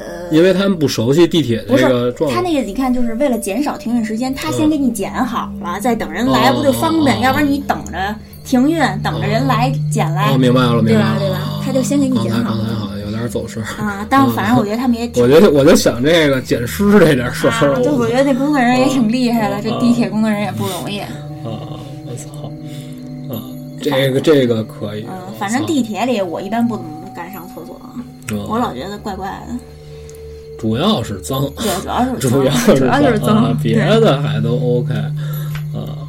[0.00, 2.32] 呃，因为他们不熟悉地铁这个状况。
[2.32, 7.16] 他那个，你看，就是为了减少停运时间，他先嗯给你捡好了，再等人来，哦不就方便？
[7.18, 13.62] 哦要不然你等着停运，等着人来捡来哦，明白了，明白了，对吧对吧他就先给你刚才剪好刚才好像有点走神。
[13.62, 14.06] 啊。
[14.08, 21.00] 但反正我觉得他们也挺我觉得我就想这个捡尸这点事啊儿，，就我觉得这工作人员也挺厉害的，这啊地铁工作人员也不容易。
[21.00, 21.08] 啊，
[21.44, 23.40] 我操，啊，
[23.82, 25.06] 这个这个可以。
[25.08, 27.80] 嗯，反正地铁里我一般不怎么敢上厕所，
[28.30, 29.54] 嗯我老觉得怪怪的。
[30.58, 34.94] 主要是脏，对，主要是 主要脏，主要就是脏，啊，别的还都 OK
[35.74, 36.03] 啊。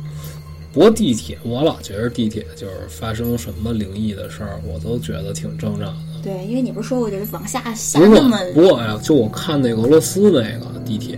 [0.76, 5.96] 不过地铁，我老觉得地铁就是发生什么灵异的事儿，我都觉得挺正常的。
[6.22, 11.18] 对，因为你不是说过就是往下下不过那么不过呀，就我看那个俄罗斯那个地铁，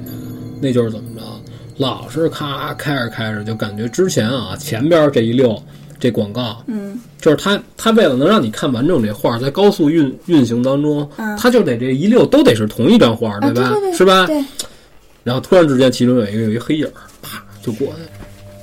[0.62, 1.24] 那就是怎么着，
[1.78, 5.60] 老是咔开着开着，就感觉之前啊前边这一溜
[6.00, 13.72] 这广告，嗯就是他他为了能让你看完整这画，在高速运运行当中，嗯他就得这一溜都得是同一张画，对，吧？
[13.72, 14.28] 对对是吧？
[14.28, 14.46] 对，
[15.24, 18.04] 然后突然之间，其中有一个有一黑影儿，啪就过去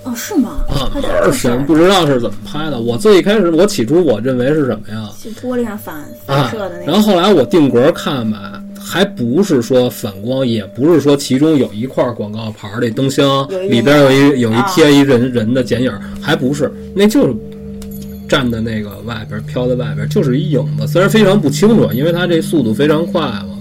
[0.04, 0.64] 哦，是吗？
[0.68, 2.78] 啊，他倍儿神，不知道是怎么拍的。
[2.78, 5.10] 我最一开始我起初我认为是什么呀？
[5.20, 6.04] 是玻璃上反
[6.50, 15.90] 射的，那然后后来我定格看吧，还不是说反光，也不是说其中有一块广告牌儿，这灯箱里边有一有一啊贴一人人的剪影，
[16.20, 17.34] 还不是，那就是
[18.28, 23.58] 站在那个外边飘在外边，就是一影子，虽然非常不清楚，因为它这速度非常快嘛，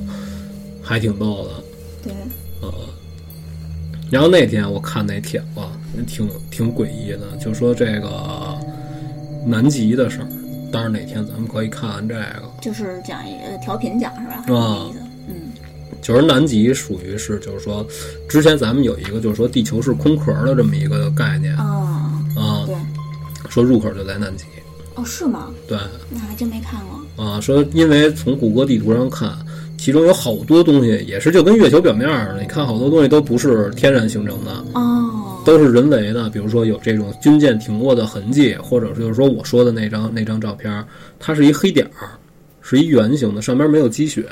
[0.82, 1.50] 还挺逗的。
[2.04, 2.14] 对，
[2.62, 2.74] 呃，
[4.10, 5.62] 然后那天我看那帖子，
[6.06, 8.58] 挺挺诡异的，就说这个
[9.46, 10.28] 南极的事儿。
[10.72, 12.52] 当然哪天咱们可以看看这个。
[12.62, 14.56] 就是讲一个调频讲是吧？
[14.56, 14.90] 啊
[15.28, 15.36] 嗯
[16.02, 17.86] 就是南极属于是，就是说，
[18.28, 22.76] 之前咱们有一个就是说地球是空壳的这么一个概念哦，啊，对，
[23.50, 24.44] 说入口就在南极，
[24.96, 25.48] 哦，是吗？
[25.66, 25.78] 对
[26.10, 27.24] 那还真没看过。
[27.26, 29.32] 啊，说因为从谷歌地图上看，
[29.78, 40.86] 其中有好多东西也是就跟月球表面儿似的，你看好多东西都不是天然形成的，哦，都是人为的，比如说有这种军舰停过的痕迹，或者就是说我说的那张那张照片儿，
[41.20, 42.12] 它是一黑点儿，
[42.62, 44.26] 是一圆形的，上边没有积雪，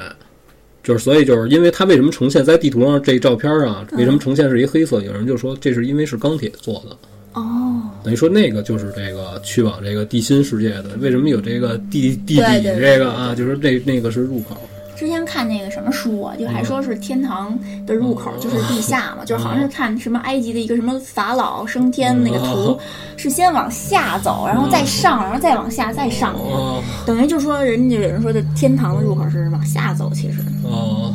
[0.83, 5.01] 就是所以就是因为它为什么呈现在地图上这照片啊，为什么呈现是一黑色？
[5.01, 6.97] 有人就说这是因为是钢铁做的，
[7.33, 12.41] 哦，等于说那个就是这个去往这个地心世界的，为什么有这个地地底
[12.79, 13.35] 这个啊？
[13.35, 14.55] 就是这那个是入口。
[15.01, 22.79] 之前看那个什么书啊，就还说是天堂的入口就是地下嘛，就是好像是看什么埃及的一个什么法老升天那个图哦，
[23.17, 31.11] 是先往下走，然后再上，然后再往下再上去，哦等于就说人家有人说的天堂的入口是往下走，其实哦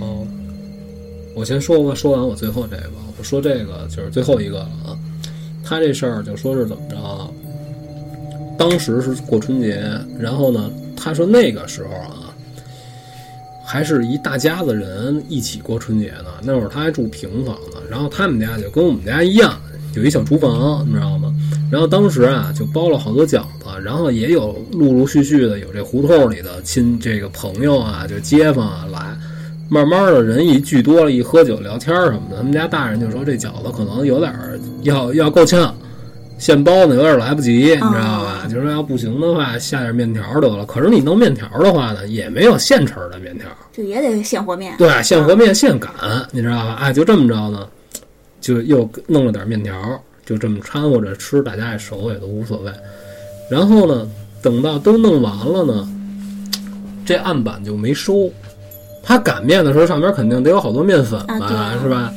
[0.00, 0.26] 哦，
[1.36, 4.98] 我先说吧，说完我最后这个，我说这个就是最后一个了啊。
[5.62, 7.30] 他这事儿就说是怎么着啊？
[8.58, 9.80] 当时是过春节，
[10.18, 12.25] 然后呢，他说那个时候啊，
[13.66, 16.30] 还是一大家子人一起过春节呢。
[16.42, 19.60] 那会儿他还住平房呢，然后他们家就跟我们家一样，
[19.94, 21.34] 有一小厨房，你知道吗？
[21.68, 29.16] 然后当时啊，就包了好多饺子，然后也有陆陆续续的有这胡同里的亲这个朋友啊，就街坊啊来。
[29.68, 35.74] 慢慢的人一聚多了，一喝酒聊天什么的，他们家大人就说这饺子可能有点儿要要够呛，
[36.38, 38.46] 现包呢有点来不及，你知道吧？
[38.48, 40.64] 就说要不行的话下点面条得了。
[40.66, 44.74] 可是你弄面条的话呢，也没有现成的面条，就也得现和面。
[44.76, 45.90] 对，现和面现擀，
[46.30, 46.76] 你知道吧？
[46.80, 47.66] 哎，就这么着呢，
[48.40, 49.74] 就又弄了点面条，
[50.24, 52.70] 就这么掺和着吃，大家也熟也都无所谓。
[53.50, 54.06] 然后呢，
[54.42, 55.88] 等到都弄完了呢，
[57.04, 58.30] 这案板就没收。
[59.02, 62.12] 他擀面的时候，上边肯定得有好多面粉吧，是吧？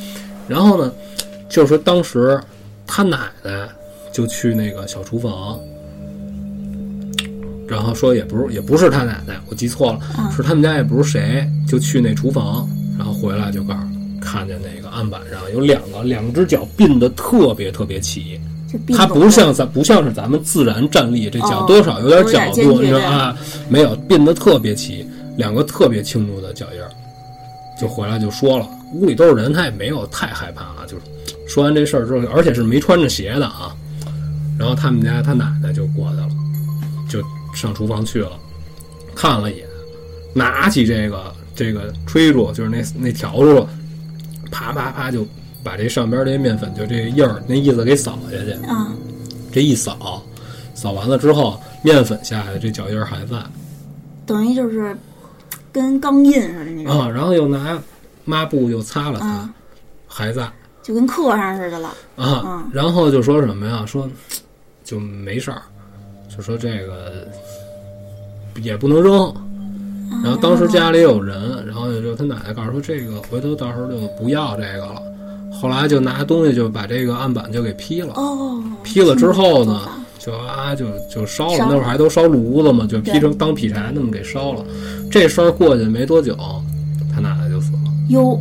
[0.48, 0.92] 然后呢，
[1.48, 2.40] 就是说当时
[2.88, 3.70] 他奶奶
[4.12, 5.60] 就去那个小厨房，
[7.68, 10.32] 然后说也不是也不是他奶奶，我记错了，嗯。
[10.32, 13.80] 是他们家也不是谁，就去那厨房，然后回来就告诉
[14.22, 18.40] 看见那个案板上有两个两只脚并的特别特别齐，
[18.96, 23.38] 它不像咱不像是咱们自然站立，这脚哦多少有点有角度，你知道啊？
[23.70, 25.08] 没有并得特别齐，
[25.38, 26.90] 两个特别清楚的脚印儿，
[27.80, 31.04] 就回来就说了，屋里都是人，他也没有太害怕啊，就是
[31.48, 33.76] 说完这事儿之后，而且是没穿着鞋的啊，
[34.60, 36.30] 然后他们家他奶奶就过去了，
[37.08, 37.24] 就
[37.56, 38.32] 上厨房去了，
[39.16, 39.66] 看了一眼，
[40.36, 43.66] 拿起这个这个吹柱，就是那那笤帚，
[44.52, 45.26] 啪啪啪就
[45.64, 48.94] 把这上边这些面粉就这印儿那意思给扫下去，啊，
[49.50, 50.22] 这一扫，
[50.76, 53.38] 扫完了之后，面粉下去，这脚印儿还在。
[54.26, 54.96] 等于就是
[55.72, 57.82] 跟钢印似的那种，啊，然后又拿
[58.26, 59.54] 抹布又擦了擦，啊，
[60.06, 60.52] 还在。
[60.82, 61.90] 就跟刻上似的了。
[62.16, 63.86] 啊嗯，然后就说什么呀？
[63.86, 64.10] 说
[64.90, 65.62] 就没事儿，
[66.36, 67.28] 就说这个
[68.64, 69.32] 也不能扔，
[70.24, 75.04] 然后当时家里有人，然后就他奶奶告诉说这个回头到时候就不要这个了。
[75.62, 79.88] 后来就拿东西就把这个案板就给劈了，哦，劈了之后呢
[80.18, 84.66] 就啊就就烧了，那会儿还都烧炉子嘛，就劈成当劈柴那么给烧了。
[85.12, 86.36] 这事儿过去没多久，
[87.14, 87.80] 他奶奶就死了。
[88.10, 88.40] 哟，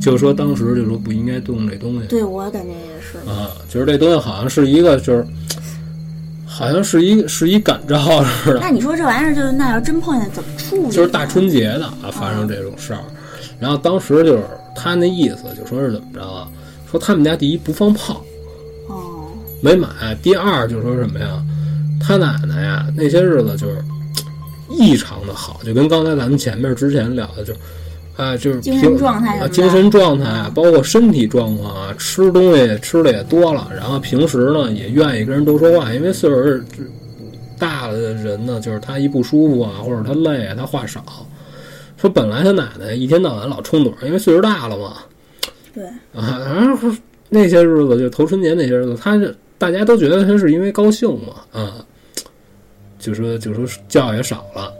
[0.00, 2.06] 就说当时就说不应该动这东西。
[2.08, 2.87] 对我感觉也
[3.24, 5.26] 是，啊，就是这东西好像是一个就是。
[6.50, 10.90] 好像是一是一感召似的， 那你说这玩意儿就是那要真碰见怎么处理呢？
[10.90, 12.98] 就是大春节的啊，发生这种事儿。
[13.60, 14.42] 然后当时就是
[14.74, 16.48] 他那意思，就说是怎么着啊？
[16.90, 18.24] 说他们家第一不放炮，
[18.88, 19.28] 哦，
[19.62, 19.86] 没买；
[20.20, 21.40] 第二就说什么呀？
[22.00, 23.76] 他奶奶呀，那些日子就是
[24.68, 27.52] 异常的好，就跟刚才咱们前面之前聊的，就
[28.18, 36.60] 啊、就是精神状态啊精神状态啊，包括身体状况啊，吃东西吃的也多了，然后平时呢也愿意跟人多说话，因为岁数
[37.56, 41.04] 大了的人呢，就是他一不舒服啊，或者他累啊，他话少。
[41.96, 44.94] 说本来他奶奶一天到晚老冲盹儿，因为岁数大了嘛，
[45.72, 46.88] 对，啊，然后
[47.28, 51.74] 那些日子就头春节那些日子，他是大家都觉得他是因为高兴嘛，啊，
[52.98, 54.72] 就说就说觉也少了，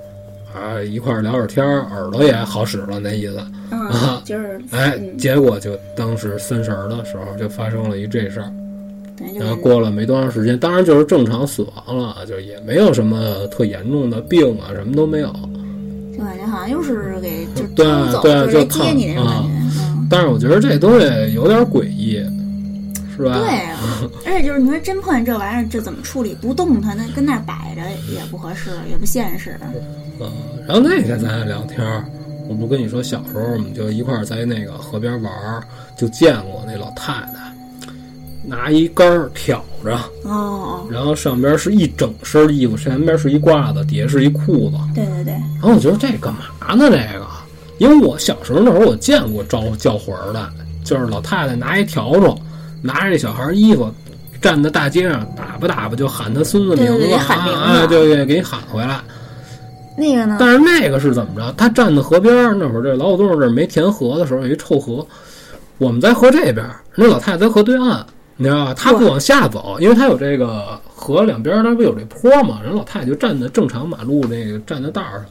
[0.55, 8.51] 啊，一块儿聊会儿天儿，耳朵也好使了那意思，啊嗯，就是哎，嗯结果就当时三十儿的时候就发生了一这事儿，
[9.39, 15.29] 然后过了没多长时间，当然就是正常死亡了，就也没有什么特严重的病啊，什么都没有。
[16.16, 17.87] 就感觉好像又是给就对
[18.23, 19.49] 对就接你那种感觉，
[19.81, 20.07] 嗯。
[20.11, 22.20] 但是我觉得这东西有点诡异，
[23.19, 23.35] 是吧？
[23.39, 23.49] 对，
[24.24, 26.35] 而且就是你说真碰见这玩意儿，这怎么处理？
[26.40, 27.82] 不动它，那跟那儿摆着
[28.12, 29.59] 也不合适，也不现实。
[30.20, 30.31] 嗯，
[30.66, 32.05] 然后那天咱俩聊天儿，
[32.49, 35.62] 我不跟你说，小时候我们就一块儿在那个河边玩儿，
[35.97, 37.53] 就见过那老太太
[38.45, 44.77] 拿一杆儿挑着，哦，然后上边是一整身衣服，前边是一褂子，底下是一裤子。
[44.95, 46.89] 对对对，然后我觉得这干嘛呢？
[46.89, 47.27] 这个，
[47.78, 50.51] 因为我小时候那会儿我见过招叫魂儿的，
[50.82, 52.35] 就是老太太拿一笤帚，
[52.83, 53.93] 拿着这小孩儿衣服，
[54.41, 59.01] 站在大街上打吧打吧就喊他孙子名字啊，对对，给你喊回来。
[59.97, 60.37] 那个呢？
[60.39, 61.53] 但是那个是怎么着？
[61.57, 65.05] 他站在河边儿那会儿，这老虎洞这儿没填河的时候，有一臭河，
[65.79, 68.07] 我们在河这边儿，那老太太在河对岸，
[68.37, 68.75] 你知道吧？
[68.75, 72.61] 她不往下走，因为她有这个河两边儿，它不有这坡嘛？
[72.63, 75.25] 人老太太就站在正常马路那个站在道儿上，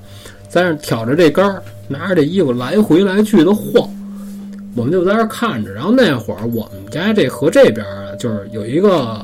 [0.49, 3.89] 在那儿挑着这杆儿，拿着这衣服来回来去的晃。
[4.77, 9.19] 我们就在这儿看着，然后那会儿我们家这河这边儿啊，就是有一个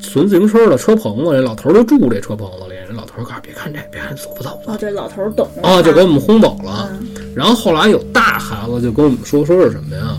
[0.00, 2.74] 存自行车的车棚子，这老头儿就住这车棚子里。
[2.86, 6.88] 人老头告诉别看这，别看走不走不哦，这老头儿懂啊，就给我们轰走了。
[6.92, 7.06] 嗯
[7.36, 10.18] 然后后来有大孩子就跟我们说，说是什么呀？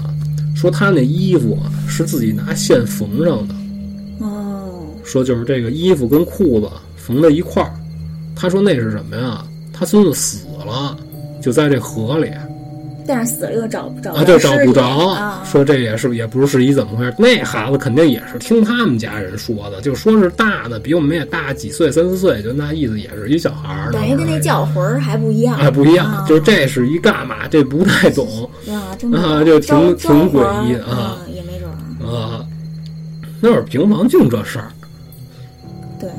[0.56, 3.56] 说他那衣服啊是自己拿线缝上的，
[4.20, 7.74] 哦，说就是这个衣服跟裤子缝在一块儿。
[8.36, 9.44] 他说那是什么呀？
[9.74, 10.96] 他孙子死了，
[11.42, 12.30] 就在这河里
[13.08, 14.84] 但是死了又找不着啊，就找不着。
[14.86, 17.14] 啊，说这也是也不是一怎么回事。
[17.18, 23.92] 那孩子肯定也是听他们家人说的，就说是大的比我们也大几岁，三四岁，就那意思，也是一小孩儿。
[23.92, 27.48] 等于跟那叫魂儿还不一样哎不一样，啊就是这是一干嘛？
[27.48, 28.28] 这不太懂。
[28.70, 32.06] 啊，真啊的就挺挺诡异的啊嗯也没准儿。
[32.06, 32.46] 啊，
[33.40, 34.68] 那会儿平房净这事儿
[36.00, 36.12] 对，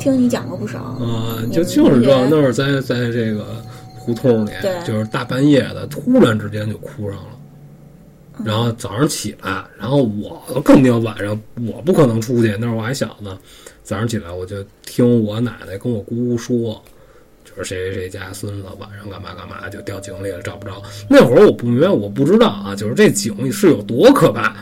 [0.00, 0.78] 听你讲过不少。
[0.78, 3.62] 啊，就就是这那会儿在在这个
[4.04, 7.28] 胡同里对，就是大半夜的，突然之间就哭上了。
[7.30, 13.38] 嗯然后早上起来，然后我肯定晚上我不可能出去，那会儿我还小呢。
[13.84, 16.82] 早上起来我就听我奶奶跟我姑姑说，
[17.44, 20.82] 就是谁谁谁家孙子晚上干嘛干嘛就掉井里了，找不着。
[21.08, 24.56] 那会儿我不明白，我不知道啊，就是这井是有多可怕，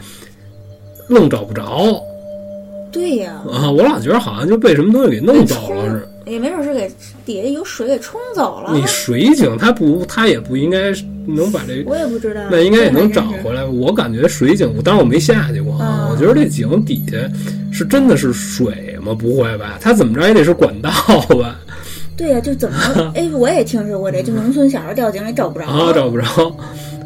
[1.08, 1.98] 愣找不着。
[2.92, 6.11] 对呀，啊，我老觉得好像就被什么东西给弄走了似的。
[6.26, 6.90] 也没准儿是给
[7.24, 8.72] 底下有水给冲走了。
[8.74, 10.92] 你水井它不，它也不应该
[11.26, 12.40] 能把这，我也不知道。
[12.50, 13.64] 那应该也能找回来。
[13.64, 15.72] 我感觉水井，当然我没下去过
[16.10, 17.16] 我觉得这井底下
[17.72, 19.14] 是真的是水吗？
[19.14, 19.78] 不会吧？
[19.80, 20.90] 它怎么着也得是管道
[21.40, 21.58] 吧？
[22.16, 23.12] 对呀、就怎么？
[23.14, 26.24] 哎，我也听说过这，就农村小孩掉井里找不着，啊，找不着。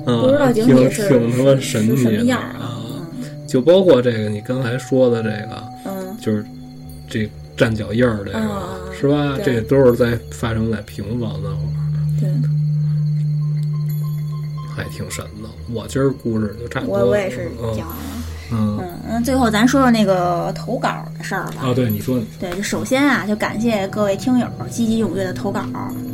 [0.05, 2.38] 啊，不知道井挺底是挺他妈神是什么样？
[2.40, 2.82] 啊！
[3.47, 6.44] 就包括这个你刚才说的这个，嗯，就是
[7.09, 9.39] 这站脚印儿这个，啊是吧？
[9.45, 11.73] 这都是在发生在平房那会儿。
[12.20, 12.28] 对，
[14.74, 15.49] 还挺神的。
[15.73, 16.99] 我今儿故事就差不多。
[16.99, 17.89] 我我也是嗯讲。
[18.53, 21.62] 嗯嗯，那最后咱说说那个投稿的事儿吧。
[21.62, 25.65] 啊，对，你说对，就首先啊，就感谢各位听友积极踊跃的投稿，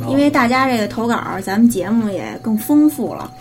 [0.09, 3.31] 因为大家这个投稿，咱们节目也更丰富了。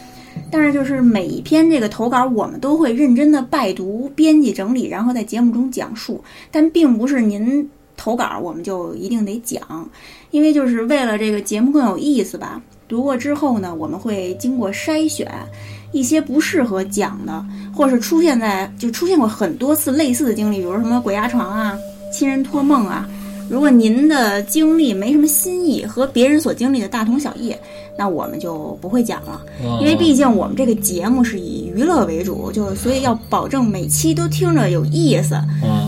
[0.51, 6.23] 但是就是每一篇这个投稿，我们都会认真的拜读、编辑、整理，然后在节目中讲述。
[6.51, 7.67] 但并不是您
[8.03, 9.89] 投稿，我们就一定得讲，
[10.33, 12.61] 因为就是为了这个节目更有意思吧。
[12.89, 15.31] 读过之后呢，我们会经过筛选
[15.93, 21.79] 一些不适合讲的，或是出现在就出现过很多次类似的经历，比如什么鬼压床啊、
[22.13, 23.09] 亲人托梦啊。
[23.49, 27.55] 如果您的经历没什么新意，和别人所经历的大同小异，
[27.97, 29.43] 那我们就不会讲了。
[29.81, 35.35] 因为毕竟我们这个节目是以娱乐为主，就所以要保证每期都听着有意思。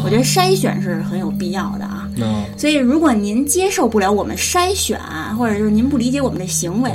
[0.05, 2.09] 我觉得筛选是很有必要的啊。
[2.56, 4.98] 所以如果您接受不了我们筛选，
[5.39, 6.90] 或者就是您不理解我们的行为。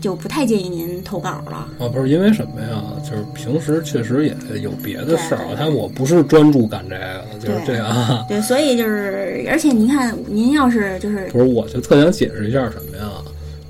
[0.00, 1.90] 就不太建议您投稿了啊！
[1.92, 2.80] 不是因为什么呀？
[3.02, 8.24] 就是平时确实也有别的事儿，但我不是专注干这个，就是这样。
[8.28, 13.10] 对，所以就是，而且您看，您要是就是不是，我就特想解释一下什么呀？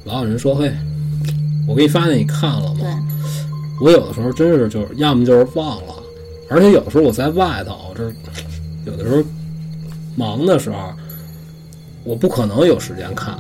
[0.09, 0.73] 老有人说，嘿，
[1.67, 2.81] 我给你发那你看了吗？
[3.79, 5.95] 我有的时候真是就是，要么就是忘了，
[6.49, 8.11] 而且有的时候我在外头，这
[8.91, 9.23] 有的时候
[10.17, 10.91] 忙的时候，
[12.05, 13.39] 我不可能有时间看。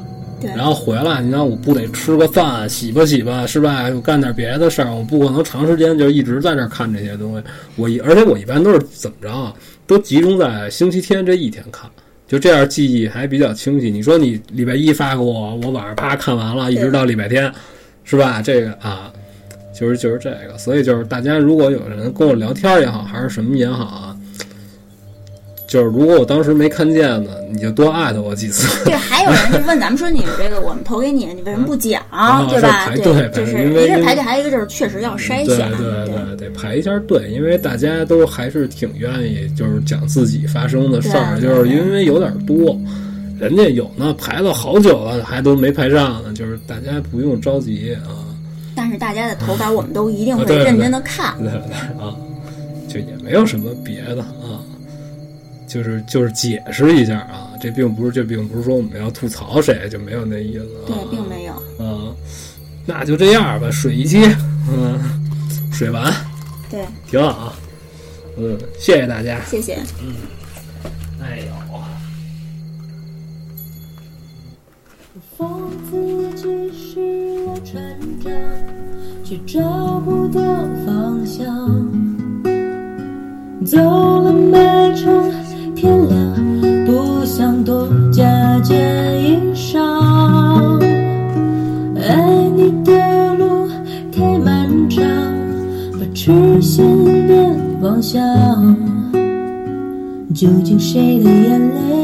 [0.55, 3.89] 然后回来，你看我不得吃个饭、洗吧洗吧，是吧？
[3.89, 7.43] 我干点别的事儿，我不可能长时间就一直在这看这些东西。
[7.77, 9.53] 我一而且我一般都是怎么着啊？
[9.86, 11.90] 都集中在星期天这一天看，
[12.29, 13.91] 就这样记忆还比较清晰。
[13.91, 17.51] 你说你礼拜一发给我，我晚上啪看完了，一直到礼拜天，
[18.05, 18.43] 是吧？
[18.43, 19.11] 这个啊，
[19.75, 20.57] 就是就是这个。
[20.59, 24.07] 所以就是大家如果有人跟我聊天也好，还是什么也好啊。
[25.69, 28.85] 就是如果我当时没看见呢，你就多艾特我几次。
[28.86, 32.03] 对，还有人就问咱们说，你这个我们投给你，你为什么不讲，
[32.49, 32.90] 对吧？
[32.97, 35.70] 对，就是因为一个排队，还有一个就是确实要筛选。
[35.77, 42.74] 对对对，得排一下队，因为大家都还是挺愿意，就是讲自己发生的事儿，就是因为有点多，
[43.39, 48.24] 人家有呢排了好久了，还都没排上呢，就是大家不用着急啊。
[48.74, 51.36] 但是大家的投稿，我们都一定会认真的看。
[51.39, 52.16] 对对啊，
[52.89, 54.65] 就也没有什么别的啊。
[55.69, 60.61] 就是就是解释一下啊，这并不是这并不是说我们要吐槽谁，就没有那意思。
[60.61, 61.62] 啊对，并没有。
[61.78, 62.15] 嗯，
[62.86, 64.19] 那就这样吧，水一期，
[64.73, 64.99] 嗯，
[65.70, 66.12] 水完，
[66.70, 67.55] 对，挺好。
[68.36, 69.78] 嗯，谢谢大家，谢谢。
[70.03, 70.15] 嗯，
[71.23, 71.47] 哎呦。
[83.66, 83.77] 走
[84.23, 84.68] 了每
[98.09, 98.18] 笑。
[100.35, 101.98] 究竟谁的眼泪